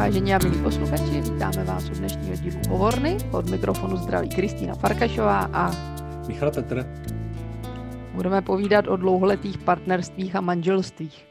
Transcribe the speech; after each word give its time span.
Vážení 0.00 0.34
a 0.34 0.38
milí 0.44 0.62
posluchači, 0.62 1.20
vítáme 1.20 1.64
vás 1.64 1.90
u 1.90 1.94
dnešního 1.94 2.36
dílu 2.36 2.60
Hovorny. 2.68 3.16
Od 3.32 3.50
mikrofonu 3.50 3.96
zdraví 3.96 4.28
Kristýna 4.28 4.74
Farkašová 4.74 5.40
a 5.52 5.70
Michal 6.28 6.50
Petr. 6.50 6.86
Budeme 8.14 8.42
povídat 8.42 8.88
o 8.88 8.96
dlouholetých 8.96 9.58
partnerstvích 9.58 10.36
a 10.36 10.40
manželstvích. 10.40 11.26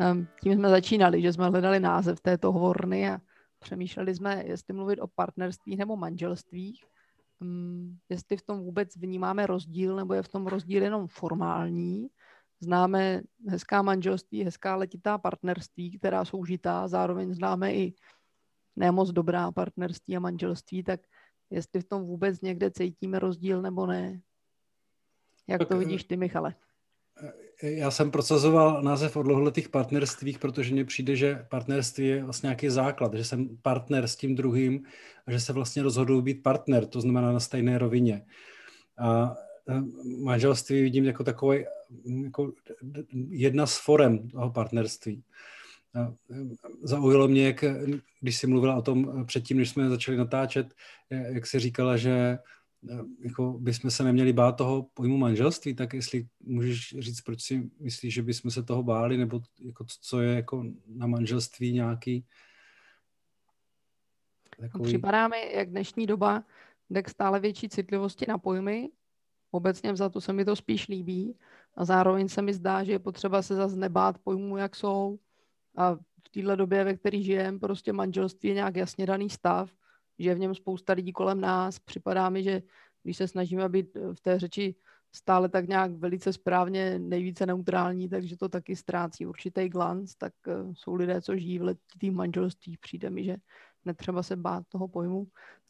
Ehm, 0.00 0.26
tím 0.42 0.54
jsme 0.54 0.68
začínali, 0.68 1.22
že 1.22 1.32
jsme 1.32 1.48
hledali 1.48 1.80
název 1.80 2.20
této 2.20 2.52
hovorny 2.52 3.10
a 3.10 3.18
přemýšleli 3.58 4.14
jsme, 4.14 4.42
jestli 4.46 4.74
mluvit 4.74 5.00
o 5.00 5.06
partnerstvích 5.06 5.78
nebo 5.78 5.96
manželstvích, 5.96 6.84
ehm, 7.42 7.96
jestli 8.08 8.36
v 8.36 8.42
tom 8.42 8.60
vůbec 8.60 8.96
vnímáme 8.96 9.46
rozdíl, 9.46 9.96
nebo 9.96 10.14
je 10.14 10.22
v 10.22 10.28
tom 10.28 10.46
rozdíl 10.46 10.82
jenom 10.82 11.06
formální. 11.06 12.08
Známe 12.60 13.20
hezká 13.48 13.82
manželství, 13.82 14.44
hezká 14.44 14.76
letitá 14.76 15.18
partnerství, 15.18 15.98
která 15.98 16.24
jsou 16.24 16.44
žitá, 16.44 16.88
zároveň 16.88 17.34
známe 17.34 17.74
i 17.74 17.94
nemoc 18.76 19.10
dobrá 19.10 19.52
partnerství 19.52 20.16
a 20.16 20.20
manželství, 20.20 20.82
tak 20.82 21.00
jestli 21.50 21.80
v 21.80 21.84
tom 21.84 22.02
vůbec 22.02 22.40
někde 22.40 22.70
cítíme 22.70 23.18
rozdíl 23.18 23.62
nebo 23.62 23.86
ne. 23.86 24.20
Jak 25.48 25.58
tak, 25.58 25.68
to 25.68 25.78
vidíš 25.78 26.04
ty, 26.04 26.16
Michale? 26.16 26.54
Já 27.62 27.90
jsem 27.90 28.10
procesoval 28.10 28.82
název 28.82 29.16
o 29.16 29.22
dlouholetých 29.22 29.68
partnerstvích, 29.68 30.38
protože 30.38 30.72
mně 30.72 30.84
přijde, 30.84 31.16
že 31.16 31.46
partnerství 31.50 32.06
je 32.06 32.24
vlastně 32.24 32.46
nějaký 32.46 32.68
základ, 32.68 33.14
že 33.14 33.24
jsem 33.24 33.56
partner 33.62 34.06
s 34.06 34.16
tím 34.16 34.34
druhým 34.34 34.86
a 35.26 35.32
že 35.32 35.40
se 35.40 35.52
vlastně 35.52 35.82
rozhodují 35.82 36.22
být 36.22 36.42
partner, 36.42 36.86
to 36.86 37.00
znamená 37.00 37.32
na 37.32 37.40
stejné 37.40 37.78
rovině. 37.78 38.26
A 38.98 39.36
manželství 40.24 40.82
vidím 40.82 41.04
jako 41.04 41.24
takový, 41.24 41.64
jako 42.24 42.52
jedna 43.28 43.66
z 43.66 43.78
forem 43.78 44.28
toho 44.28 44.50
partnerství. 44.50 45.24
Zaujalo 46.82 47.28
mě, 47.28 47.46
jak, 47.46 47.64
když 48.20 48.36
jsi 48.36 48.46
mluvila 48.46 48.76
o 48.76 48.82
tom 48.82 49.26
předtím, 49.26 49.56
než 49.56 49.70
jsme 49.70 49.88
začali 49.88 50.16
natáčet, 50.16 50.74
jak 51.10 51.46
jsi 51.46 51.58
říkala, 51.58 51.96
že 51.96 52.38
jako 53.24 53.52
bychom 53.52 53.90
se 53.90 54.04
neměli 54.04 54.32
bát 54.32 54.52
toho 54.52 54.86
pojmu 54.94 55.16
manželství, 55.16 55.74
tak 55.74 55.94
jestli 55.94 56.26
můžeš 56.40 56.96
říct, 56.98 57.20
proč 57.20 57.42
si 57.42 57.70
myslíš, 57.80 58.14
že 58.14 58.22
bychom 58.22 58.50
se 58.50 58.62
toho 58.62 58.82
báli, 58.82 59.16
nebo 59.16 59.40
jako 59.64 59.84
co 60.00 60.20
je 60.20 60.34
jako 60.34 60.64
na 60.86 61.06
manželství 61.06 61.72
nějaký 61.72 62.24
takový... 64.60 64.84
Připadá 64.84 65.28
mi, 65.28 65.52
jak 65.54 65.70
dnešní 65.70 66.06
doba 66.06 66.44
jde 66.90 67.02
k 67.02 67.08
stále 67.08 67.40
větší 67.40 67.68
citlivosti 67.68 68.24
na 68.28 68.38
pojmy. 68.38 68.90
Obecně 69.50 69.96
za 69.96 70.08
to 70.08 70.20
se 70.20 70.32
mi 70.32 70.44
to 70.44 70.56
spíš 70.56 70.88
líbí 70.88 71.38
a 71.74 71.84
zároveň 71.84 72.28
se 72.28 72.42
mi 72.42 72.54
zdá, 72.54 72.84
že 72.84 72.92
je 72.92 72.98
potřeba 72.98 73.42
se 73.42 73.54
zase 73.54 73.76
nebát 73.76 74.18
pojmů, 74.18 74.56
jak 74.56 74.76
jsou. 74.76 75.18
A 75.76 75.94
v 75.94 76.28
téhle 76.30 76.56
době, 76.56 76.84
ve 76.84 76.96
které 76.96 77.22
žijeme, 77.22 77.58
prostě 77.58 77.92
manželství 77.92 78.48
je 78.48 78.54
nějak 78.54 78.76
jasně 78.76 79.06
daný 79.06 79.30
stav 79.30 79.70
že 80.18 80.30
je 80.30 80.34
v 80.34 80.38
něm 80.38 80.54
spousta 80.54 80.92
lidí 80.92 81.12
kolem 81.12 81.40
nás. 81.40 81.78
Připadá 81.78 82.30
mi, 82.30 82.42
že 82.42 82.62
když 83.02 83.16
se 83.16 83.28
snažíme 83.28 83.68
být 83.68 83.96
v 84.14 84.20
té 84.20 84.38
řeči 84.38 84.74
stále 85.14 85.48
tak 85.48 85.68
nějak 85.68 85.92
velice 85.92 86.32
správně 86.32 86.98
nejvíce 86.98 87.46
neutrální, 87.46 88.08
takže 88.08 88.36
to 88.36 88.48
taky 88.48 88.76
ztrácí 88.76 89.26
určitý 89.26 89.68
glanc, 89.68 90.14
tak 90.14 90.32
eh, 90.48 90.52
jsou 90.72 90.94
lidé, 90.94 91.22
co 91.22 91.36
žijí 91.36 91.58
v 91.58 91.62
letitých 91.62 92.12
manželství. 92.12 92.76
Přijde 92.76 93.10
mi, 93.10 93.24
že 93.24 93.36
netřeba 93.84 94.22
se 94.22 94.36
bát 94.36 94.64
toho 94.68 94.88
pojmu. 94.88 95.26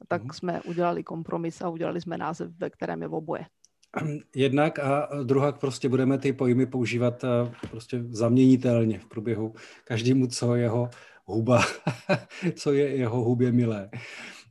Tak 0.08 0.22
mm. 0.22 0.30
jsme 0.30 0.62
udělali 0.62 1.04
kompromis 1.04 1.62
a 1.62 1.68
udělali 1.68 2.00
jsme 2.00 2.18
název, 2.18 2.50
ve 2.58 2.70
kterém 2.70 3.02
je 3.02 3.08
oboje. 3.08 3.46
Jednak 4.34 4.78
a 4.78 5.08
druhá 5.22 5.52
prostě 5.52 5.88
budeme 5.88 6.18
ty 6.18 6.32
pojmy 6.32 6.66
používat 6.66 7.24
eh, 7.24 7.28
prostě 7.70 8.04
zaměnitelně 8.08 8.98
v 8.98 9.06
průběhu 9.06 9.54
každému, 9.84 10.26
co 10.26 10.54
jeho 10.54 10.90
huba, 11.24 11.62
co 12.56 12.72
je 12.72 12.96
jeho 12.96 13.24
hubě 13.24 13.52
milé. 13.52 13.90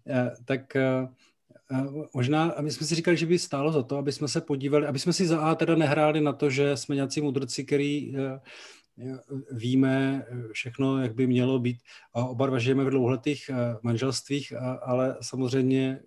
Eh, 0.07 0.31
tak 0.45 0.75
eh, 0.75 1.07
možná, 2.13 2.56
my 2.62 2.72
jsme 2.72 2.88
si 2.88 2.95
říkali, 2.95 3.17
že 3.17 3.25
by 3.25 3.40
stálo 3.40 3.72
za 3.72 3.84
to, 3.84 3.97
aby 3.97 4.12
jsme 4.12 4.28
se 4.28 4.41
podívali, 4.41 4.88
aby 4.88 5.00
jsme 5.00 5.13
si 5.13 5.28
za 5.28 5.40
A 5.40 5.56
teda 5.56 5.75
nehráli 5.75 6.22
na 6.22 6.34
to, 6.34 6.50
že 6.50 6.78
jsme 6.78 6.96
nějací 6.96 7.22
mudrci, 7.22 7.66
který 7.66 8.16
víme 9.51 10.25
všechno, 10.51 11.01
jak 11.01 11.16
by 11.16 11.28
mělo 11.28 11.59
být. 11.59 11.78
Oba 12.12 12.47
dva 12.47 12.59
žijeme 12.59 12.84
v 12.84 12.90
dlouhletých 12.90 13.51
manželstvích, 13.81 14.53
ale 14.81 15.17
samozřejmě 15.22 16.00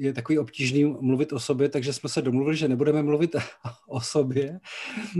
je 0.00 0.12
takový 0.12 0.38
obtížný 0.38 0.84
mluvit 0.84 1.32
o 1.32 1.40
sobě, 1.40 1.68
takže 1.68 1.92
jsme 1.92 2.08
se 2.08 2.22
domluvili, 2.22 2.56
že 2.56 2.68
nebudeme 2.68 3.02
mluvit 3.02 3.36
o 3.88 4.00
sobě 4.00 4.60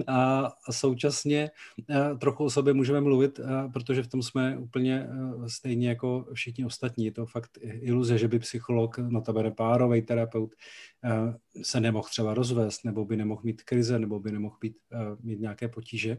a 0.06 0.50
současně 0.70 1.50
eh, 1.90 2.16
trochu 2.18 2.44
o 2.44 2.50
sobě 2.50 2.74
můžeme 2.74 3.00
mluvit, 3.00 3.40
eh, 3.40 3.68
protože 3.72 4.02
v 4.02 4.08
tom 4.08 4.22
jsme 4.22 4.58
úplně 4.58 5.06
eh, 5.06 5.48
stejně 5.48 5.88
jako 5.88 6.26
všichni 6.34 6.64
ostatní. 6.64 7.04
Je 7.04 7.12
to 7.12 7.26
fakt 7.26 7.58
iluze, 7.62 8.18
že 8.18 8.28
by 8.28 8.38
psycholog, 8.38 8.98
notabene 8.98 9.50
párový 9.50 10.02
terapeut, 10.02 10.54
se 11.62 11.80
nemohl 11.80 12.08
třeba 12.08 12.34
rozvést, 12.34 12.84
nebo 12.84 13.04
by 13.04 13.16
nemohl 13.16 13.40
mít 13.44 13.62
krize, 13.62 13.98
nebo 13.98 14.20
by 14.20 14.32
nemohl 14.32 14.56
být, 14.60 14.76
mít 15.22 15.40
nějaké 15.40 15.68
potíže. 15.68 16.18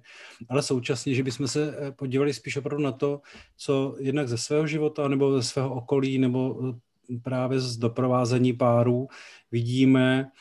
Ale 0.50 0.62
současně, 0.64 1.16
že 1.16 1.24
bychom 1.24 1.48
se 1.48 1.76
podívali 1.96 2.34
spíš 2.34 2.58
opravdu 2.58 2.84
na 2.84 2.92
to, 2.92 3.22
co 3.58 3.96
jednak 4.00 4.28
ze 4.28 4.38
svého 4.38 4.68
života, 4.68 5.08
nebo 5.08 5.42
ze 5.42 5.44
svého 5.48 5.74
okolí, 5.74 6.18
nebo 6.18 6.74
právě 7.20 7.60
z 7.60 7.78
doprovázení 7.78 8.54
párů 8.54 9.08
vidíme, 9.52 10.32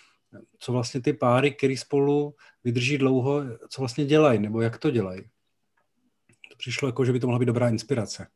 co 0.59 0.73
vlastně 0.73 1.01
ty 1.01 1.13
páry, 1.13 1.51
které 1.51 1.77
spolu 1.77 2.35
vydrží 2.65 2.99
dlouho, 2.99 3.43
co 3.69 3.83
vlastně 3.83 4.05
dělají, 4.05 4.39
nebo 4.39 4.61
jak 4.61 4.79
to 4.79 4.91
dělají. 4.91 5.23
To 6.51 6.57
přišlo 6.59 6.89
jako, 6.89 7.05
že 7.05 7.13
by 7.13 7.21
to 7.21 7.27
mohla 7.27 7.39
být 7.39 7.47
dobrá 7.47 7.69
inspirace. 7.69 8.27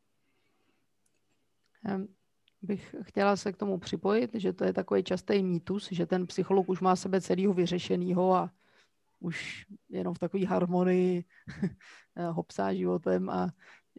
Bych 2.61 2.95
chtěla 3.01 3.35
se 3.35 3.53
k 3.53 3.57
tomu 3.57 3.77
připojit, 3.77 4.31
že 4.33 4.53
to 4.53 4.63
je 4.63 4.73
takový 4.73 5.03
častý 5.03 5.43
mýtus, 5.43 5.91
že 5.91 6.05
ten 6.05 6.27
psycholog 6.27 6.69
už 6.69 6.79
má 6.79 6.95
sebe 6.95 7.21
celého 7.21 7.53
vyřešenýho 7.53 8.33
a 8.33 8.51
už 9.19 9.65
jenom 9.89 10.13
v 10.13 10.19
takové 10.19 10.45
harmonii 10.45 11.23
hopsá 12.31 12.73
životem 12.73 13.29
a 13.29 13.49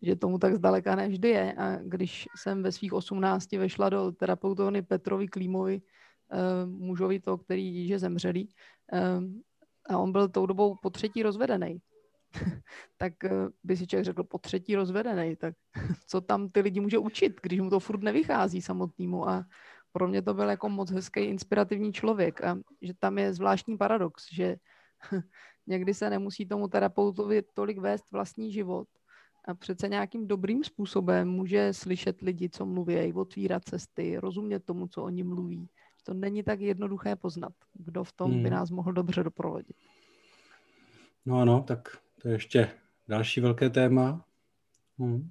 že 0.02 0.16
tomu 0.16 0.38
tak 0.38 0.54
zdaleka 0.54 0.96
nevždy 0.96 1.28
je. 1.28 1.52
A 1.52 1.76
když 1.82 2.28
jsem 2.36 2.62
ve 2.62 2.72
svých 2.72 2.92
18 2.92 3.52
vešla 3.52 3.88
do 3.88 4.12
terapeutovny 4.12 4.82
Petrovi 4.82 5.28
Klímovi, 5.28 5.82
uh, 6.32 6.70
mužovi 6.70 7.20
to, 7.20 7.38
který 7.38 7.88
že 7.88 7.98
zemřelý, 7.98 8.48
uh, 8.92 9.24
a 9.88 9.98
on 9.98 10.12
byl 10.12 10.28
tou 10.28 10.46
dobou 10.46 10.76
po 10.82 10.90
třetí 10.90 11.22
rozvedený. 11.22 11.78
tak 12.96 13.12
uh, 13.24 13.30
by 13.64 13.76
si 13.76 13.86
člověk 13.86 14.04
řekl, 14.04 14.24
po 14.24 14.38
třetí 14.38 14.76
rozvedený, 14.76 15.36
tak 15.36 15.54
co 16.06 16.20
tam 16.20 16.48
ty 16.48 16.60
lidi 16.60 16.80
může 16.80 16.98
učit, 16.98 17.40
když 17.42 17.60
mu 17.60 17.70
to 17.70 17.80
furt 17.80 18.02
nevychází 18.02 18.62
samotnému. 18.62 19.28
A 19.28 19.44
pro 19.92 20.08
mě 20.08 20.22
to 20.22 20.34
byl 20.34 20.48
jako 20.48 20.68
moc 20.68 20.90
hezký, 20.90 21.20
inspirativní 21.20 21.92
člověk. 21.92 22.44
A 22.44 22.58
že 22.82 22.92
tam 22.98 23.18
je 23.18 23.34
zvláštní 23.34 23.76
paradox, 23.76 24.26
že 24.32 24.56
někdy 25.66 25.94
se 25.94 26.10
nemusí 26.10 26.46
tomu 26.46 26.68
terapeutovi 26.68 27.42
tolik 27.42 27.78
vést 27.78 28.12
vlastní 28.12 28.52
život, 28.52 28.88
a 29.46 29.54
přece 29.54 29.88
nějakým 29.88 30.28
dobrým 30.28 30.64
způsobem 30.64 31.28
může 31.28 31.72
slyšet 31.72 32.20
lidi, 32.20 32.48
co 32.48 32.66
mluví, 32.66 33.12
otvírat 33.12 33.64
cesty, 33.64 34.16
rozumět 34.16 34.64
tomu, 34.64 34.88
co 34.88 35.02
oni 35.02 35.22
mluví. 35.22 35.68
To 36.04 36.14
není 36.14 36.42
tak 36.42 36.60
jednoduché 36.60 37.16
poznat, 37.16 37.52
kdo 37.74 38.04
v 38.04 38.12
tom 38.12 38.32
hmm. 38.32 38.42
by 38.42 38.50
nás 38.50 38.70
mohl 38.70 38.92
dobře 38.92 39.24
doprovodit. 39.24 39.76
No 41.26 41.40
ano, 41.40 41.64
tak 41.66 41.88
to 42.22 42.28
je 42.28 42.34
ještě 42.34 42.70
další 43.08 43.40
velké 43.40 43.70
téma. 43.70 44.24
Hmm. 44.98 45.30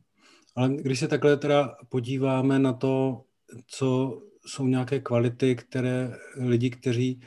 Ale 0.55 0.69
když 0.69 0.99
se 0.99 1.07
takhle 1.07 1.37
teda 1.37 1.75
podíváme 1.89 2.59
na 2.59 2.73
to, 2.73 3.23
co 3.67 4.17
jsou 4.45 4.67
nějaké 4.67 4.99
kvality, 4.99 5.55
které 5.55 6.17
lidi, 6.37 6.69
kteří 6.69 7.21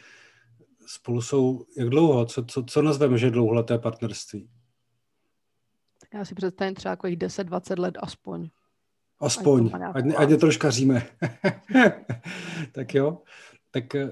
spolu 0.87 1.22
jsou, 1.22 1.65
jak 1.78 1.88
dlouho, 1.88 2.26
co, 2.26 2.44
co, 2.44 2.65
co 2.65 2.82
nazveme, 2.82 3.19
že 3.19 3.31
dlouholeté 3.31 3.79
partnerství? 3.79 4.49
Já 6.14 6.25
si 6.25 6.34
představím 6.34 6.75
třeba 6.75 6.93
jako 6.93 7.06
10-20 7.06 7.81
let 7.81 7.94
aspoň. 8.00 8.49
Aspoň, 9.20 9.70
ať, 9.94 10.05
ať 10.16 10.28
netroškaříme. 10.28 11.06
tak 12.72 12.94
jo. 12.94 13.22
Tak 13.70 13.94
eh, 13.94 14.10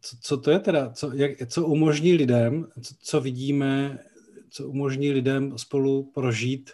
co, 0.00 0.16
co 0.20 0.40
to 0.40 0.50
je 0.50 0.58
teda? 0.58 0.90
Co, 0.90 1.12
jak, 1.12 1.48
co 1.48 1.66
umožní 1.66 2.12
lidem, 2.12 2.66
co, 2.82 2.94
co 2.98 3.20
vidíme, 3.20 3.98
co 4.50 4.68
umožní 4.68 5.12
lidem 5.12 5.58
spolu 5.58 6.10
prožít 6.10 6.70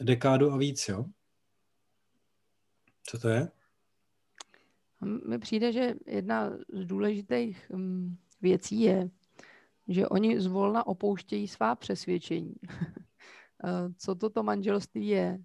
dekádu 0.00 0.52
a 0.52 0.56
víc, 0.56 0.88
jo? 0.88 1.04
Co 3.02 3.18
to 3.18 3.28
je? 3.28 3.48
Mně 5.00 5.38
přijde, 5.38 5.72
že 5.72 5.94
jedna 6.06 6.50
z 6.72 6.84
důležitých 6.84 7.70
mm, 7.70 8.16
věcí 8.42 8.80
je, 8.80 9.10
že 9.88 10.08
oni 10.08 10.40
zvolna 10.40 10.86
opouštějí 10.86 11.48
svá 11.48 11.74
přesvědčení. 11.74 12.54
Eh, 13.64 13.92
co 13.98 14.14
toto 14.14 14.42
manželství 14.42 15.08
je 15.08 15.38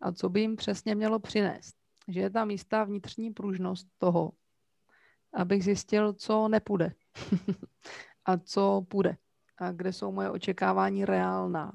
a 0.00 0.12
co 0.12 0.28
by 0.28 0.40
jim 0.40 0.56
přesně 0.56 0.94
mělo 0.94 1.18
přinést. 1.18 1.76
Že 2.08 2.20
je 2.20 2.30
tam 2.30 2.50
jistá 2.50 2.84
vnitřní 2.84 3.30
pružnost 3.30 3.88
toho, 3.98 4.32
abych 5.32 5.64
zjistil, 5.64 6.12
co 6.12 6.48
nepůjde 6.48 6.94
a 8.24 8.38
co 8.38 8.86
půjde 8.88 9.16
a 9.58 9.72
kde 9.72 9.92
jsou 9.92 10.12
moje 10.12 10.30
očekávání 10.30 11.04
reálná 11.04 11.72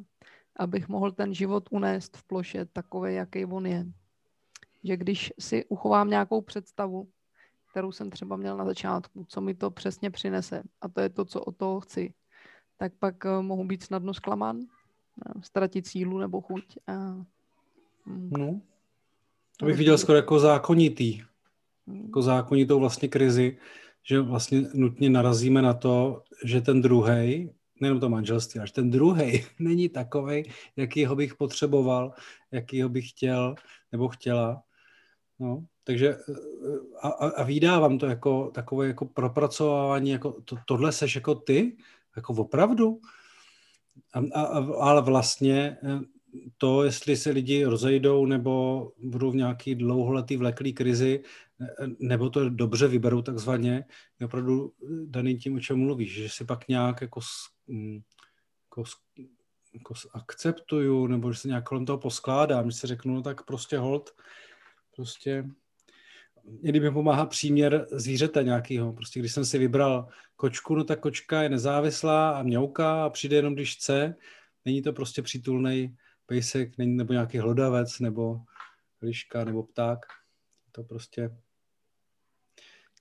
abych 0.60 0.88
mohl 0.88 1.12
ten 1.12 1.34
život 1.34 1.70
unést 1.72 2.18
v 2.18 2.24
ploše 2.24 2.66
takový, 2.66 3.16
jaký 3.16 3.46
on 3.46 3.66
je. 3.66 3.86
Že 4.84 4.98
když 4.98 5.34
si 5.40 5.66
uchovám 5.66 6.10
nějakou 6.10 6.42
představu, 6.42 7.10
kterou 7.72 7.92
jsem 7.92 8.10
třeba 8.10 8.36
měl 8.36 8.58
na 8.58 8.66
začátku, 8.66 9.26
co 9.28 9.42
mi 9.42 9.56
to 9.56 9.72
přesně 9.72 10.12
přinese, 10.12 10.64
a 10.82 10.88
to 10.88 11.02
je 11.02 11.10
to, 11.10 11.26
co 11.26 11.42
o 11.42 11.52
toho 11.52 11.80
chci, 11.80 12.14
tak 12.78 12.94
pak 13.00 13.16
uh, 13.26 13.42
mohu 13.42 13.64
být 13.64 13.84
snadno 13.84 14.14
zklamán, 14.14 14.60
ztratit 15.42 15.88
sílu 15.88 16.18
nebo 16.18 16.42
chuť. 16.42 16.78
A, 16.88 16.94
mm, 18.06 18.30
no, 18.38 18.62
to 19.58 19.66
bych 19.66 19.78
viděl 19.78 19.98
skoro 19.98 20.16
jako 20.16 20.40
zákonitý, 20.40 21.22
mm. 21.86 22.06
jako 22.06 22.22
zákonitou 22.22 22.80
vlastně 22.80 23.08
krizi, 23.08 23.58
že 24.04 24.20
vlastně 24.22 24.62
nutně 24.74 25.10
narazíme 25.10 25.62
na 25.62 25.74
to, 25.74 26.24
že 26.46 26.62
ten 26.62 26.82
druhý, 26.82 27.50
nejenom 27.82 28.00
to 28.00 28.10
manželství, 28.10 28.60
až 28.60 28.72
ten 28.72 28.90
druhý 28.90 29.46
není 29.60 29.90
takový, 29.90 30.44
jakýho 30.76 31.16
bych 31.16 31.36
potřeboval, 31.36 32.14
jakýho 32.52 32.90
bych 32.90 33.10
chtěl 33.10 33.56
nebo 33.92 34.08
chtěla. 34.08 34.62
No, 35.40 35.66
takže 35.84 36.18
a, 37.02 37.08
a, 37.10 37.30
a 37.30 37.44
vydávám 37.44 37.98
to 37.98 38.06
jako 38.06 38.52
takové 38.54 38.88
jako 38.88 39.06
propracování, 39.06 40.10
jako 40.10 40.42
to, 40.46 40.56
tohle 40.66 40.92
seš 40.92 41.16
jako 41.16 41.36
ty, 41.36 41.78
jako 42.16 42.34
opravdu. 42.34 43.00
A, 44.14 44.40
a, 44.40 44.58
ale 44.80 45.02
vlastně 45.02 45.78
eh, 45.84 46.00
to, 46.58 46.84
jestli 46.84 47.18
se 47.18 47.30
lidi 47.30 47.66
rozejdou 47.66 48.26
nebo 48.26 48.92
budou 49.04 49.32
v 49.32 49.36
nějaký 49.36 49.76
dlouholetý 49.76 50.38
vleklý 50.38 50.74
krizi, 50.74 51.24
nebo 52.00 52.30
to 52.30 52.50
dobře 52.50 52.88
vyberou 52.88 53.22
takzvaně, 53.22 53.86
je 54.20 54.26
opravdu 54.26 54.74
daný 55.06 55.38
tím, 55.38 55.56
o 55.56 55.60
čem 55.60 55.80
mluvíš, 55.80 56.14
že 56.14 56.30
si 56.30 56.46
pak 56.46 56.68
nějak 56.68 57.02
jako, 57.02 57.20
mm, 57.68 58.00
jako, 58.66 58.84
jako 59.74 59.94
akceptuju, 60.14 61.08
nebo 61.08 61.32
že 61.32 61.40
se 61.40 61.48
nějak 61.48 61.64
kolem 61.64 61.86
toho 61.86 61.98
poskládám, 61.98 62.72
že 62.72 62.78
si 62.78 62.88
řeknu, 62.88 63.14
no 63.14 63.22
tak 63.22 63.46
prostě 63.46 63.78
hold, 63.78 64.12
prostě 64.96 65.46
někdy 66.62 66.80
mi 66.80 66.92
pomáhá 66.92 67.26
příměr 67.26 67.88
zvířete 67.92 68.44
nějakého. 68.44 68.94
Prostě 68.94 69.20
když 69.20 69.34
jsem 69.34 69.46
si 69.46 69.58
vybral 69.58 70.08
kočku, 70.36 70.76
no 70.76 70.84
tak 70.84 71.00
kočka 71.00 71.42
je 71.44 71.50
nezávislá 71.50 72.32
a 72.32 72.44
mňouká 72.44 73.06
a 73.06 73.10
přijde 73.10 73.36
jenom, 73.36 73.54
když 73.54 73.76
chce. 73.76 74.16
Není 74.66 74.82
to 74.82 74.94
prostě 74.94 75.22
přítulný 75.22 75.96
pejsek, 76.26 76.78
není, 76.78 76.98
nebo 76.98 77.14
nějaký 77.14 77.38
hlodavec, 77.38 78.00
nebo 78.00 78.40
liška, 79.02 79.46
nebo 79.46 79.64
pták. 79.64 80.00
To 80.72 80.84
prostě 80.84 81.30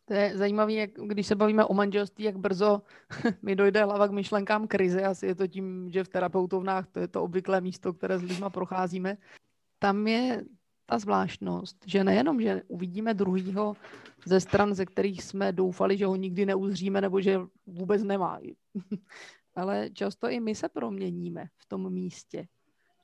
to 0.08 0.14
je 0.14 0.37
zajímavé, 0.37 0.73
jak, 0.73 0.91
když 0.91 1.26
se 1.26 1.34
bavíme 1.34 1.64
o 1.64 1.75
manželství, 1.75 2.25
jak 2.25 2.38
brzo 2.38 2.82
mi 3.43 3.56
dojde 3.56 3.84
hlava 3.84 4.08
k 4.08 4.11
myšlenkám 4.11 4.69
krize. 4.69 5.02
Asi 5.02 5.26
je 5.26 5.34
to 5.34 5.46
tím, 5.46 5.91
že 5.91 6.05
v 6.05 6.08
terapeutovnách 6.08 6.87
to 6.88 7.00
je 7.00 7.08
to 7.08 7.23
obvyklé 7.23 7.61
místo, 7.61 7.93
které 7.93 8.19
s 8.19 8.23
lidma 8.23 8.50
procházíme. 8.50 9.17
Tam 9.79 10.06
je 10.06 10.44
ta 10.90 10.99
zvláštnost, 10.99 11.76
že 11.87 12.05
nejenom, 12.05 12.40
že 12.40 12.62
uvidíme 12.69 13.14
druhýho 13.14 13.76
ze 14.26 14.40
stran, 14.40 14.75
ze 14.75 14.87
kterých 14.87 15.23
jsme 15.23 15.52
doufali, 15.52 15.96
že 15.96 16.06
ho 16.06 16.17
nikdy 16.17 16.46
neuzříme 16.46 17.00
nebo 17.00 17.20
že 17.20 17.40
vůbec 17.67 18.02
nemá, 18.02 18.40
ale 19.55 19.90
často 19.90 20.29
i 20.29 20.40
my 20.40 20.55
se 20.55 20.69
proměníme 20.69 21.49
v 21.56 21.67
tom 21.67 21.93
místě. 21.93 22.49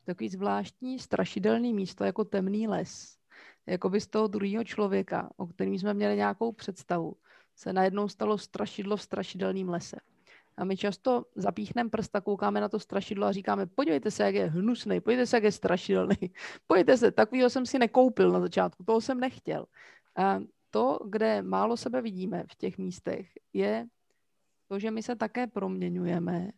Takový 0.04 0.28
zvláštní, 0.28 0.98
strašidelný 0.98 1.75
místo 1.75 2.04
jako 2.04 2.25
temný 2.25 2.69
les 2.69 3.19
jakoby 3.66 4.00
z 4.00 4.06
toho 4.06 4.26
druhého 4.26 4.64
člověka, 4.64 5.30
o 5.37 5.46
kterým 5.46 5.78
jsme 5.78 5.94
měli 5.94 6.16
nějakou 6.16 6.52
představu, 6.52 7.16
se 7.56 7.72
najednou 7.72 8.08
stalo 8.08 8.38
strašidlo 8.38 8.96
v 8.96 9.02
strašidelném 9.02 9.69
lese. 9.69 9.96
A 10.56 10.64
my 10.64 10.76
často 10.76 11.24
zapíchneme 11.34 11.90
prst 11.90 12.16
a 12.16 12.20
koukáme 12.20 12.60
na 12.60 12.68
to 12.68 12.78
strašidlo 12.78 13.26
a 13.26 13.32
říkáme, 13.32 13.66
podívejte 13.66 14.10
se, 14.10 14.22
jak 14.22 14.34
je 14.34 14.46
hnusný, 14.46 15.00
podívejte 15.00 15.26
se, 15.26 15.36
jak 15.36 15.44
je 15.44 15.52
strašidelný. 15.52 16.16
Podívejte 16.66 16.96
se, 16.96 17.10
takového 17.10 17.50
jsem 17.50 17.66
si 17.66 17.78
nekoupil 17.78 18.30
na 18.30 18.40
začátku, 18.40 18.84
toho 18.84 19.00
jsem 19.00 19.20
nechtěl. 19.20 19.66
A 20.16 20.40
to, 20.70 20.98
kde 21.08 21.42
málo 21.42 21.76
sebe 21.76 22.02
vidíme 22.02 22.44
v 22.46 22.54
těch 22.54 22.78
místech, 22.78 23.28
je 23.52 23.86
to, 24.68 24.78
že 24.78 24.90
my 24.90 25.02
se 25.02 25.16
také 25.16 25.46
proměňujeme 25.46 26.50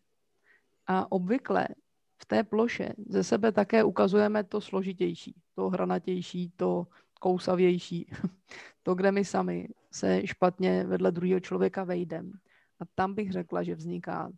a 0.86 1.12
obvykle 1.12 1.68
v 2.18 2.26
té 2.26 2.44
ploše 2.44 2.92
ze 3.08 3.24
sebe 3.24 3.52
také 3.52 3.84
ukazujeme 3.84 4.44
to 4.44 4.60
složitější, 4.60 5.34
to 5.54 5.68
hranatější, 5.68 6.52
to 6.56 6.86
kousavější, 7.20 8.10
to, 8.82 8.94
kde 8.94 9.12
my 9.12 9.24
sami 9.24 9.68
se 9.90 10.26
špatně 10.26 10.84
vedle 10.84 11.12
druhého 11.12 11.40
člověka 11.40 11.84
vejdem. 11.84 12.32
A 12.80 12.84
tam 12.94 13.14
bych 13.14 13.32
řekla, 13.32 13.62
že 13.62 13.74
vzniká 13.74 14.32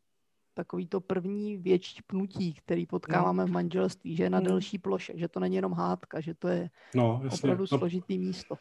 takový 0.54 0.86
to 0.86 1.00
první 1.00 1.56
větší 1.56 2.02
pnutí, 2.06 2.54
který 2.54 2.86
potkáváme 2.86 3.44
v 3.44 3.50
manželství, 3.50 4.16
že 4.16 4.22
je 4.22 4.30
na 4.30 4.40
mm. 4.40 4.46
delší 4.46 4.78
ploše, 4.78 5.12
že 5.16 5.28
to 5.28 5.40
není 5.40 5.56
jenom 5.56 5.72
hádka, 5.72 6.20
že 6.20 6.34
to 6.34 6.48
je 6.48 6.70
no, 6.94 7.22
opravdu 7.32 7.64
no, 7.70 7.78
složitý 7.78 8.18
místo. 8.18 8.54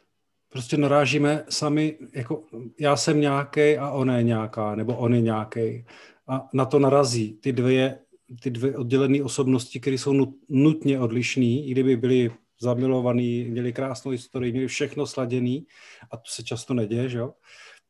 Prostě 0.48 0.76
narážíme 0.76 1.44
sami, 1.48 1.98
jako 2.12 2.44
já 2.80 2.96
jsem 2.96 3.20
nějaký 3.20 3.76
a 3.76 3.90
ona 3.90 4.16
je 4.16 4.22
nějaká, 4.22 4.74
nebo 4.74 4.96
on 4.96 5.14
je 5.14 5.20
nějaký. 5.20 5.84
A 6.28 6.48
na 6.52 6.64
to 6.64 6.78
narazí 6.78 7.32
ty 7.32 7.52
dvě 7.52 7.98
ty 8.42 8.50
dvě 8.50 8.76
oddělené 8.76 9.22
osobnosti, 9.22 9.80
které 9.80 9.98
jsou 9.98 10.34
nutně 10.48 11.00
odlišné, 11.00 11.44
i 11.44 11.70
kdyby 11.70 11.96
byly 11.96 12.30
zamilovaný, 12.60 13.44
měli 13.44 13.72
krásnou 13.72 14.10
historii, 14.10 14.52
měli 14.52 14.66
všechno 14.66 15.06
sladěný 15.06 15.66
a 16.10 16.16
to 16.16 16.22
se 16.26 16.42
často 16.42 16.74
neděje, 16.74 17.08
že 17.08 17.18
jo? 17.18 17.34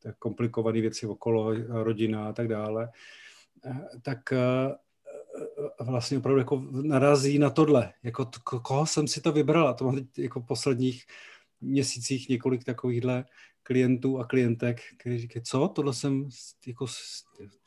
Tak 0.03 0.17
komplikované 0.17 0.81
věci 0.81 1.07
okolo, 1.07 1.53
rodina 1.83 2.27
a 2.29 2.33
tak 2.33 2.47
dále. 2.47 2.89
Eh, 3.65 3.87
tak 4.01 4.33
eh, 4.33 4.75
vlastně 5.79 6.17
opravdu 6.17 6.39
jako 6.39 6.63
narazí 6.71 7.39
na 7.39 7.49
tohle. 7.49 7.93
Jako 8.03 8.25
t- 8.25 8.39
koho 8.63 8.85
jsem 8.85 9.07
si 9.07 9.21
to 9.21 9.31
vybrala? 9.31 9.73
To 9.73 9.85
mám 9.85 9.95
teď 9.95 10.19
jako 10.19 10.39
v 10.39 10.45
posledních 10.45 11.05
měsících 11.61 12.29
několik 12.29 12.63
takovýchhle 12.63 13.25
klientů 13.63 14.19
a 14.19 14.25
klientek, 14.25 14.81
kteří 14.97 15.19
říkají, 15.19 15.43
co, 15.43 15.67
tohle 15.67 15.93
jsem 15.93 16.29
jako 16.67 16.87
s, 16.87 17.23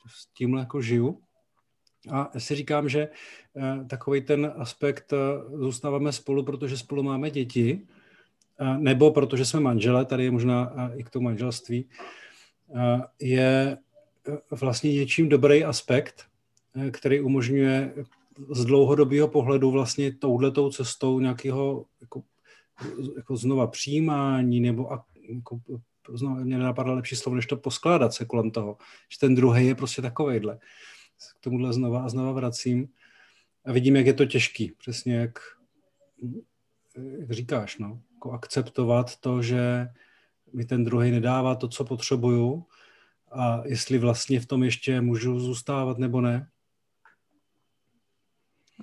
s 0.06 0.26
tímhle 0.34 0.60
jako 0.60 0.82
žiju. 0.82 1.22
A 2.10 2.30
si 2.38 2.54
říkám, 2.54 2.88
že 2.88 3.08
eh, 3.56 3.84
takový 3.84 4.20
ten 4.20 4.52
aspekt, 4.56 5.12
eh, 5.12 5.16
zůstáváme 5.56 6.12
spolu, 6.12 6.42
protože 6.44 6.76
spolu 6.76 7.02
máme 7.02 7.30
děti, 7.30 7.80
eh, 7.82 8.01
nebo 8.78 9.10
protože 9.10 9.44
jsme 9.44 9.60
manžele, 9.60 10.04
tady 10.04 10.24
je 10.24 10.30
možná 10.30 10.90
i 10.94 11.04
k 11.04 11.10
tomu 11.10 11.24
manželství, 11.24 11.88
je 13.20 13.78
vlastně 14.50 14.94
něčím 14.94 15.28
dobrý 15.28 15.64
aspekt, 15.64 16.24
který 16.90 17.20
umožňuje 17.20 17.94
z 18.50 18.64
dlouhodobého 18.64 19.28
pohledu 19.28 19.70
vlastně 19.70 20.12
touhletou 20.12 20.70
cestou 20.70 21.20
nějakého 21.20 21.84
jako, 22.00 22.22
jako 23.16 23.36
znova 23.36 23.66
přijímání 23.66 24.60
nebo 24.60 24.88
jako, 25.36 25.60
znova, 26.14 26.34
mě 26.34 26.58
nenapadlo 26.58 26.94
lepší 26.94 27.16
slovo, 27.16 27.36
než 27.36 27.46
to 27.46 27.56
poskládat 27.56 28.14
se 28.14 28.24
kolem 28.24 28.50
toho, 28.50 28.76
že 29.12 29.18
ten 29.18 29.34
druhý 29.34 29.66
je 29.66 29.74
prostě 29.74 30.02
takovejhle 30.02 30.58
k 31.38 31.40
tomuhle 31.40 31.72
znova 31.72 32.02
a 32.02 32.08
znova 32.08 32.32
vracím 32.32 32.88
a 33.64 33.72
vidím, 33.72 33.96
jak 33.96 34.06
je 34.06 34.14
to 34.14 34.26
těžký. 34.26 34.72
Přesně 34.78 35.16
jak, 35.16 35.38
jak 37.18 37.30
říkáš, 37.30 37.78
no. 37.78 38.00
Jako 38.22 38.32
akceptovat 38.32 39.16
to, 39.16 39.42
že 39.42 39.88
mi 40.52 40.64
ten 40.64 40.84
druhý 40.84 41.10
nedává 41.10 41.54
to, 41.54 41.68
co 41.68 41.84
potřebuju 41.84 42.66
a 43.32 43.62
jestli 43.64 43.98
vlastně 43.98 44.40
v 44.40 44.46
tom 44.46 44.62
ještě 44.62 45.00
můžu 45.00 45.40
zůstávat 45.40 45.98
nebo 45.98 46.20
ne. 46.20 46.48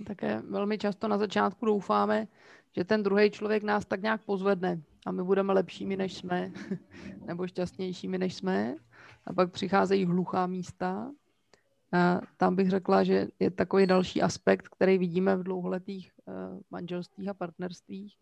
Také 0.08 0.42
velmi 0.50 0.78
často 0.78 1.08
na 1.08 1.18
začátku 1.18 1.66
doufáme, 1.66 2.28
že 2.76 2.84
ten 2.84 3.04
druhý 3.04 3.32
člověk 3.32 3.64
nás 3.64 3.86
tak 3.86 4.02
nějak 4.02 4.24
pozvedne 4.24 4.82
a 5.06 5.12
my 5.12 5.24
budeme 5.24 5.54
lepšími, 5.54 5.98
než 5.98 6.14
jsme, 6.14 6.52
nebo 7.26 7.48
šťastnějšími, 7.48 8.18
než 8.18 8.36
jsme. 8.36 8.76
A 9.26 9.34
pak 9.34 9.52
přicházejí 9.52 10.06
hluchá 10.06 10.48
místa 10.48 11.12
a 11.92 12.22
tam 12.38 12.56
bych 12.56 12.70
řekla, 12.70 13.04
že 13.04 13.28
je 13.40 13.52
takový 13.52 13.88
další 13.88 14.22
aspekt, 14.22 14.68
který 14.68 14.98
vidíme 14.98 15.36
v 15.36 15.44
dlouholetých 15.44 16.12
uh, 16.26 16.60
manželstvích 16.72 17.30
a 17.30 17.34
partnerstvích, 17.34 18.18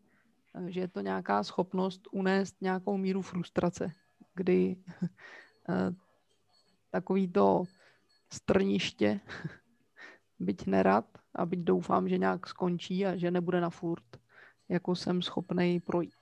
že 0.67 0.79
je 0.79 0.87
to 0.87 1.01
nějaká 1.01 1.43
schopnost 1.43 2.01
unést 2.11 2.55
nějakou 2.61 2.97
míru 2.97 3.21
frustrace, 3.21 3.91
kdy 4.35 4.75
uh, 5.69 5.95
takový 6.91 7.27
to 7.27 7.63
strniště, 8.33 9.19
byť 10.39 10.65
nerad 10.65 11.05
a 11.35 11.45
byť 11.45 11.59
doufám, 11.59 12.09
že 12.09 12.17
nějak 12.17 12.47
skončí 12.47 13.05
a 13.05 13.15
že 13.17 13.31
nebude 13.31 13.61
na 13.61 13.69
furt, 13.69 14.03
jako 14.69 14.95
jsem 14.95 15.21
schopný 15.21 15.79
projít. 15.79 16.13